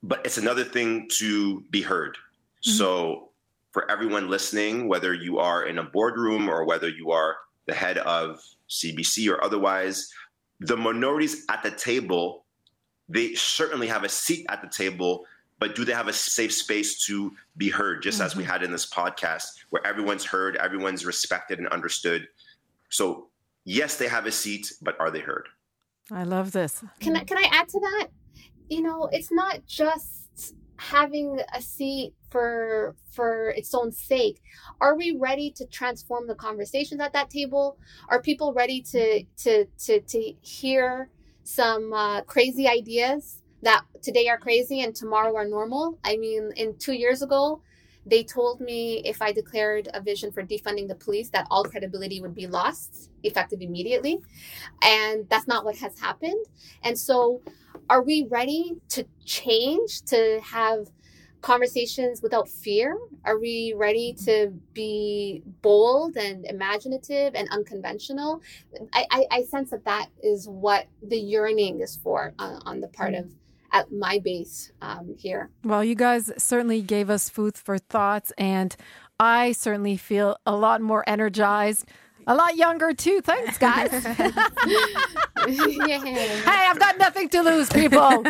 but 0.03 0.19
it's 0.27 0.39
another 0.39 0.65
thing 0.65 1.09
to 1.19 1.61
be 1.71 1.83
heard. 1.83 2.19
So 2.61 3.31
for 3.77 3.91
everyone 3.91 4.31
listening, 4.31 4.89
whether 4.89 5.13
you 5.13 5.39
are 5.39 5.65
in 5.67 5.77
a 5.77 5.83
boardroom 5.83 6.49
or 6.49 6.65
whether 6.65 6.89
you 6.89 7.11
are 7.11 7.37
the 7.67 7.75
head 7.75 7.99
of 7.99 8.43
CBC 8.71 9.31
or 9.31 9.45
otherwise, 9.45 10.11
the 10.61 10.79
minorities 10.79 11.45
at 11.51 11.63
the 11.63 11.71
table, 11.71 12.47
they 13.11 13.35
certainly 13.35 13.87
have 13.87 14.03
a 14.03 14.09
seat 14.09 14.47
at 14.49 14.63
the 14.63 14.69
table, 14.69 15.27
but 15.59 15.75
do 15.75 15.85
they 15.85 15.93
have 15.93 16.09
a 16.09 16.13
safe 16.15 16.55
space 16.55 17.05
to 17.05 17.35
be 17.59 17.69
heard, 17.69 18.03
just 18.03 18.19
as 18.23 18.35
we 18.35 18.45
mm-hmm. 18.45 18.53
had 18.53 18.63
in 18.63 18.73
this 18.73 18.89
podcast, 18.89 19.45
where 19.69 19.87
everyone's 19.87 20.25
heard, 20.25 20.57
everyone's 20.57 21.05
respected 21.05 21.59
and 21.59 21.69
understood? 21.69 22.27
So 22.89 23.29
yes, 23.67 23.99
they 23.99 24.09
have 24.09 24.25
a 24.25 24.33
seat, 24.33 24.73
but 24.81 24.99
are 24.99 25.11
they 25.11 25.21
heard? 25.21 25.49
I 26.11 26.23
love 26.23 26.53
this. 26.53 26.83
Can 27.01 27.15
I 27.15 27.25
can 27.25 27.37
I 27.37 27.51
add 27.53 27.69
to 27.69 27.79
that? 27.79 28.09
You 28.71 28.81
know, 28.81 29.11
it's 29.13 29.31
not 29.31 29.67
just 29.67 30.55
having 30.79 31.41
a 31.55 31.63
seat 31.63 32.15
for 32.31 32.95
for 33.11 33.51
its 33.51 33.75
own 33.75 33.93
sake. 33.93 34.43
Are 34.81 34.97
we 34.97 35.17
ready 35.19 35.51
to 35.53 35.67
transform 35.67 36.27
the 36.27 36.35
conversations 36.35 37.01
at 37.01 37.13
that 37.13 37.31
table? 37.31 37.79
Are 38.09 38.21
people 38.21 38.53
ready 38.53 38.83
to 38.83 39.25
to 39.39 39.67
to 39.87 40.01
to 40.01 40.33
hear 40.43 41.11
some 41.45 41.93
uh, 41.93 42.23
crazy 42.23 42.69
ideas 42.69 43.43
that 43.63 43.85
today 44.03 44.29
are 44.29 44.39
crazy 44.39 44.81
and 44.81 44.95
tomorrow 44.95 45.35
are 45.37 45.49
normal? 45.49 45.99
I 46.05 46.17
mean, 46.17 46.53
in 46.57 46.77
2 46.79 46.93
years 46.93 47.23
ago, 47.23 47.63
they 48.07 48.23
told 48.23 48.61
me 48.61 49.03
if 49.05 49.21
I 49.21 49.33
declared 49.33 49.89
a 49.93 50.01
vision 50.01 50.31
for 50.31 50.43
defunding 50.43 50.87
the 50.89 50.95
police, 50.95 51.31
that 51.31 51.47
all 51.51 51.65
credibility 51.65 52.21
would 52.21 52.35
be 52.35 52.47
lost 52.47 53.11
effective 53.25 53.61
immediately. 53.61 54.21
And 54.83 55.29
that's 55.29 55.49
not 55.49 55.65
what 55.65 55.77
has 55.79 55.99
happened. 55.99 56.47
And 56.85 56.97
so, 56.97 57.43
are 57.89 58.03
we 58.03 58.27
ready 58.31 58.77
to 58.91 59.07
change, 59.25 60.03
to 60.07 60.41
have 60.43 60.89
conversations 61.41 62.23
without 62.23 62.49
fear? 62.49 62.99
Are 63.25 63.39
we 63.39 63.75
ready 63.77 64.15
to 64.25 64.53
be 64.73 65.43
bold 65.63 66.17
and 66.17 66.45
imaginative 66.47 67.35
and 67.35 67.49
unconventional? 67.51 68.43
I, 68.93 69.07
I, 69.11 69.27
I 69.31 69.43
sense 69.45 69.71
that 69.71 69.85
that 69.85 70.09
is 70.23 70.49
what 70.49 70.87
the 71.03 71.19
yearning 71.19 71.81
is 71.81 71.97
for 71.97 72.35
uh, 72.39 72.59
on 72.65 72.81
the 72.81 72.89
part 72.89 73.15
of 73.15 73.31
at 73.73 73.93
my 73.93 74.19
base 74.19 74.73
um, 74.81 75.15
here. 75.19 75.51
Well, 75.65 75.85
you 75.85 75.95
guys 75.95 76.33
certainly 76.39 76.83
gave 76.83 77.11
us 77.11 77.29
food 77.29 77.57
for 77.57 77.79
thoughts, 77.79 78.33
and 78.39 78.75
I 79.19 79.53
certainly 79.53 79.97
feel 79.97 80.37
a 80.47 80.57
lot 80.57 80.81
more 80.81 81.05
energized. 81.07 81.87
A 82.29 82.35
lot 82.35 82.57
younger 82.57 82.93
too. 82.93 83.21
Thanks, 83.21 83.57
guys. 83.57 83.91
hey, 84.05 84.33
I've 86.47 86.79
got 86.79 86.99
nothing 86.99 87.29
to 87.29 87.43
lose, 87.43 87.69
people. 87.69 88.01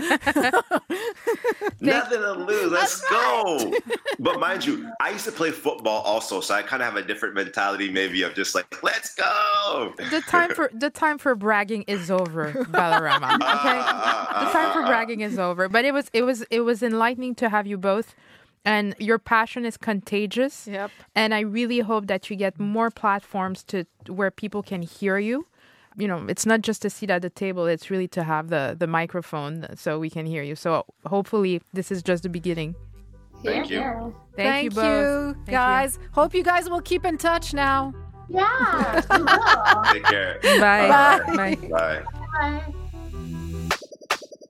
Nothing 1.80 2.20
to 2.20 2.32
lose. 2.32 2.70
Let's 2.70 3.00
go. 3.08 3.72
but 4.18 4.38
mind 4.38 4.66
you, 4.66 4.90
I 5.00 5.10
used 5.10 5.24
to 5.24 5.32
play 5.32 5.50
football 5.50 6.02
also, 6.02 6.40
so 6.40 6.54
I 6.54 6.62
kind 6.62 6.82
of 6.82 6.92
have 6.92 7.02
a 7.02 7.06
different 7.06 7.34
mentality, 7.34 7.90
maybe 7.90 8.22
of 8.22 8.34
just 8.34 8.54
like, 8.54 8.82
let's 8.82 9.14
go. 9.14 9.94
The 10.10 10.22
time 10.28 10.54
for 10.54 10.70
the 10.74 10.90
time 10.90 11.16
for 11.16 11.34
bragging 11.34 11.82
is 11.82 12.10
over, 12.10 12.52
Balarama. 12.52 13.34
Okay, 13.34 13.78
the 14.44 14.50
time 14.52 14.72
for 14.72 14.82
bragging 14.84 15.20
is 15.22 15.38
over. 15.38 15.68
But 15.68 15.86
it 15.86 15.94
was 15.94 16.10
it 16.12 16.22
was 16.22 16.42
it 16.50 16.60
was 16.60 16.82
enlightening 16.82 17.34
to 17.36 17.48
have 17.48 17.66
you 17.66 17.78
both. 17.78 18.14
And 18.66 18.94
your 18.98 19.18
passion 19.18 19.64
is 19.64 19.76
contagious. 19.76 20.66
Yep. 20.66 20.90
And 21.14 21.32
I 21.32 21.40
really 21.40 21.80
hope 21.80 22.08
that 22.08 22.28
you 22.28 22.36
get 22.36 22.60
more 22.60 22.90
platforms 22.90 23.62
to 23.64 23.86
where 24.08 24.30
people 24.30 24.62
can 24.62 24.82
hear 24.82 25.18
you 25.18 25.46
you 25.96 26.06
know, 26.06 26.26
it's 26.28 26.44
not 26.44 26.60
just 26.60 26.84
a 26.84 26.90
seat 26.90 27.10
at 27.10 27.22
the 27.22 27.30
table, 27.30 27.66
it's 27.66 27.90
really 27.90 28.08
to 28.08 28.22
have 28.22 28.48
the, 28.48 28.76
the 28.78 28.86
microphone 28.86 29.66
so 29.76 29.98
we 29.98 30.10
can 30.10 30.26
hear 30.26 30.42
you. 30.42 30.54
So 30.54 30.84
hopefully 31.06 31.62
this 31.72 31.90
is 31.90 32.02
just 32.02 32.22
the 32.22 32.28
beginning. 32.28 32.74
Thank 33.42 33.70
you. 33.70 33.80
Thank, 33.80 34.14
Thank 34.36 34.64
you 34.64 34.70
both. 34.70 35.36
Thank 35.36 35.48
guys. 35.48 35.98
Hope 36.12 36.34
you 36.34 36.42
guys 36.42 36.68
will 36.68 36.80
keep 36.80 37.04
in 37.04 37.18
touch 37.18 37.54
now. 37.54 37.94
Yeah. 38.28 39.02
Take 39.92 40.04
care. 40.04 40.38
Bye. 40.42 41.22
Bye. 41.34 41.56
Bye. 41.70 42.02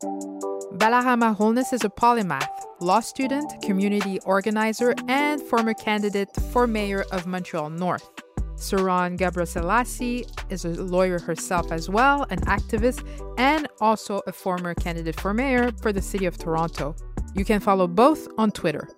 Bye. 0.02 0.52
Balarama 0.74 1.35
Holness 1.35 1.72
is 1.72 1.85
a 1.85 1.88
polymath, 1.88 2.48
law 2.81 3.00
student, 3.00 3.62
community 3.62 4.18
organizer, 4.26 4.94
and 5.09 5.40
former 5.40 5.72
candidate 5.72 6.29
for 6.50 6.66
mayor 6.66 7.05
of 7.12 7.26
Montreal 7.26 7.70
North. 7.70 8.11
Saron 8.57 9.16
Gebresellassi 9.16 10.29
is 10.50 10.64
a 10.64 10.70
lawyer 10.83 11.18
herself 11.18 11.70
as 11.70 11.88
well, 11.88 12.26
an 12.31 12.40
activist, 12.40 13.07
and 13.38 13.68
also 13.81 14.20
a 14.26 14.33
former 14.33 14.74
candidate 14.74 15.18
for 15.18 15.33
mayor 15.33 15.70
for 15.81 15.92
the 15.92 16.02
city 16.02 16.26
of 16.26 16.37
Toronto. 16.37 16.96
You 17.35 17.44
can 17.44 17.61
follow 17.61 17.87
both 17.87 18.26
on 18.37 18.50
Twitter. 18.50 18.88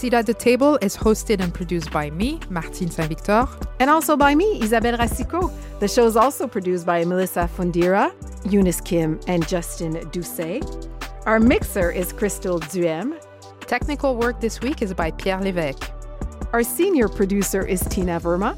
Seat 0.00 0.14
at 0.14 0.24
the 0.24 0.32
Table 0.32 0.78
is 0.80 0.96
hosted 0.96 1.40
and 1.40 1.52
produced 1.52 1.90
by 1.90 2.08
me, 2.08 2.40
Martine 2.48 2.90
Saint 2.90 3.10
Victor. 3.10 3.46
And 3.80 3.90
also 3.90 4.16
by 4.16 4.34
me, 4.34 4.58
Isabelle 4.62 4.96
Racicot. 4.96 5.52
The 5.78 5.88
show 5.88 6.06
is 6.06 6.16
also 6.16 6.46
produced 6.46 6.86
by 6.86 7.04
Melissa 7.04 7.50
Fundira, 7.54 8.10
Eunice 8.50 8.80
Kim, 8.80 9.20
and 9.26 9.46
Justin 9.46 10.08
Doucet. 10.10 10.64
Our 11.26 11.38
mixer 11.38 11.90
is 11.90 12.14
Crystal 12.14 12.58
Duem. 12.58 13.22
Technical 13.66 14.16
work 14.16 14.40
this 14.40 14.62
week 14.62 14.80
is 14.80 14.94
by 14.94 15.10
Pierre 15.10 15.40
Lévesque. 15.40 15.90
Our 16.54 16.62
senior 16.62 17.06
producer 17.06 17.60
is 17.60 17.82
Tina 17.82 18.18
Verma. 18.18 18.56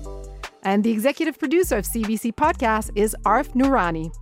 And 0.62 0.84
the 0.84 0.92
executive 0.92 1.40
producer 1.40 1.76
of 1.76 1.86
CBC 1.86 2.34
Podcast 2.36 2.92
is 2.94 3.16
Arif 3.24 3.48
Nurani. 3.56 4.14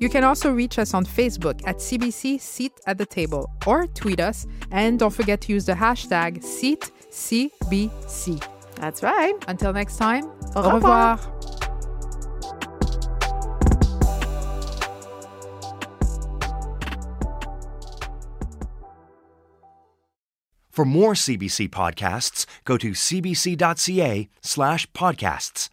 You 0.00 0.08
can 0.08 0.24
also 0.24 0.50
reach 0.50 0.78
us 0.78 0.94
on 0.94 1.04
Facebook 1.04 1.60
at 1.66 1.76
CBC 1.76 2.40
Seat 2.40 2.72
at 2.86 2.96
the 2.96 3.06
Table 3.06 3.50
or 3.66 3.86
tweet 3.86 4.18
us. 4.18 4.46
And 4.70 4.98
don't 4.98 5.14
forget 5.14 5.42
to 5.42 5.52
use 5.52 5.66
the 5.66 5.74
hashtag 5.74 6.42
SeatCBC. 6.42 8.42
That's 8.76 9.02
right. 9.02 9.34
Until 9.46 9.74
next 9.74 9.98
time, 9.98 10.24
Au 10.56 10.62
au 10.62 10.72
revoir. 10.72 11.18
For 20.70 20.86
more 20.86 21.12
CBC 21.12 21.68
podcasts, 21.68 22.46
go 22.64 22.78
to 22.78 22.92
cbc.ca 22.92 24.30
slash 24.40 24.90
podcasts. 24.92 25.68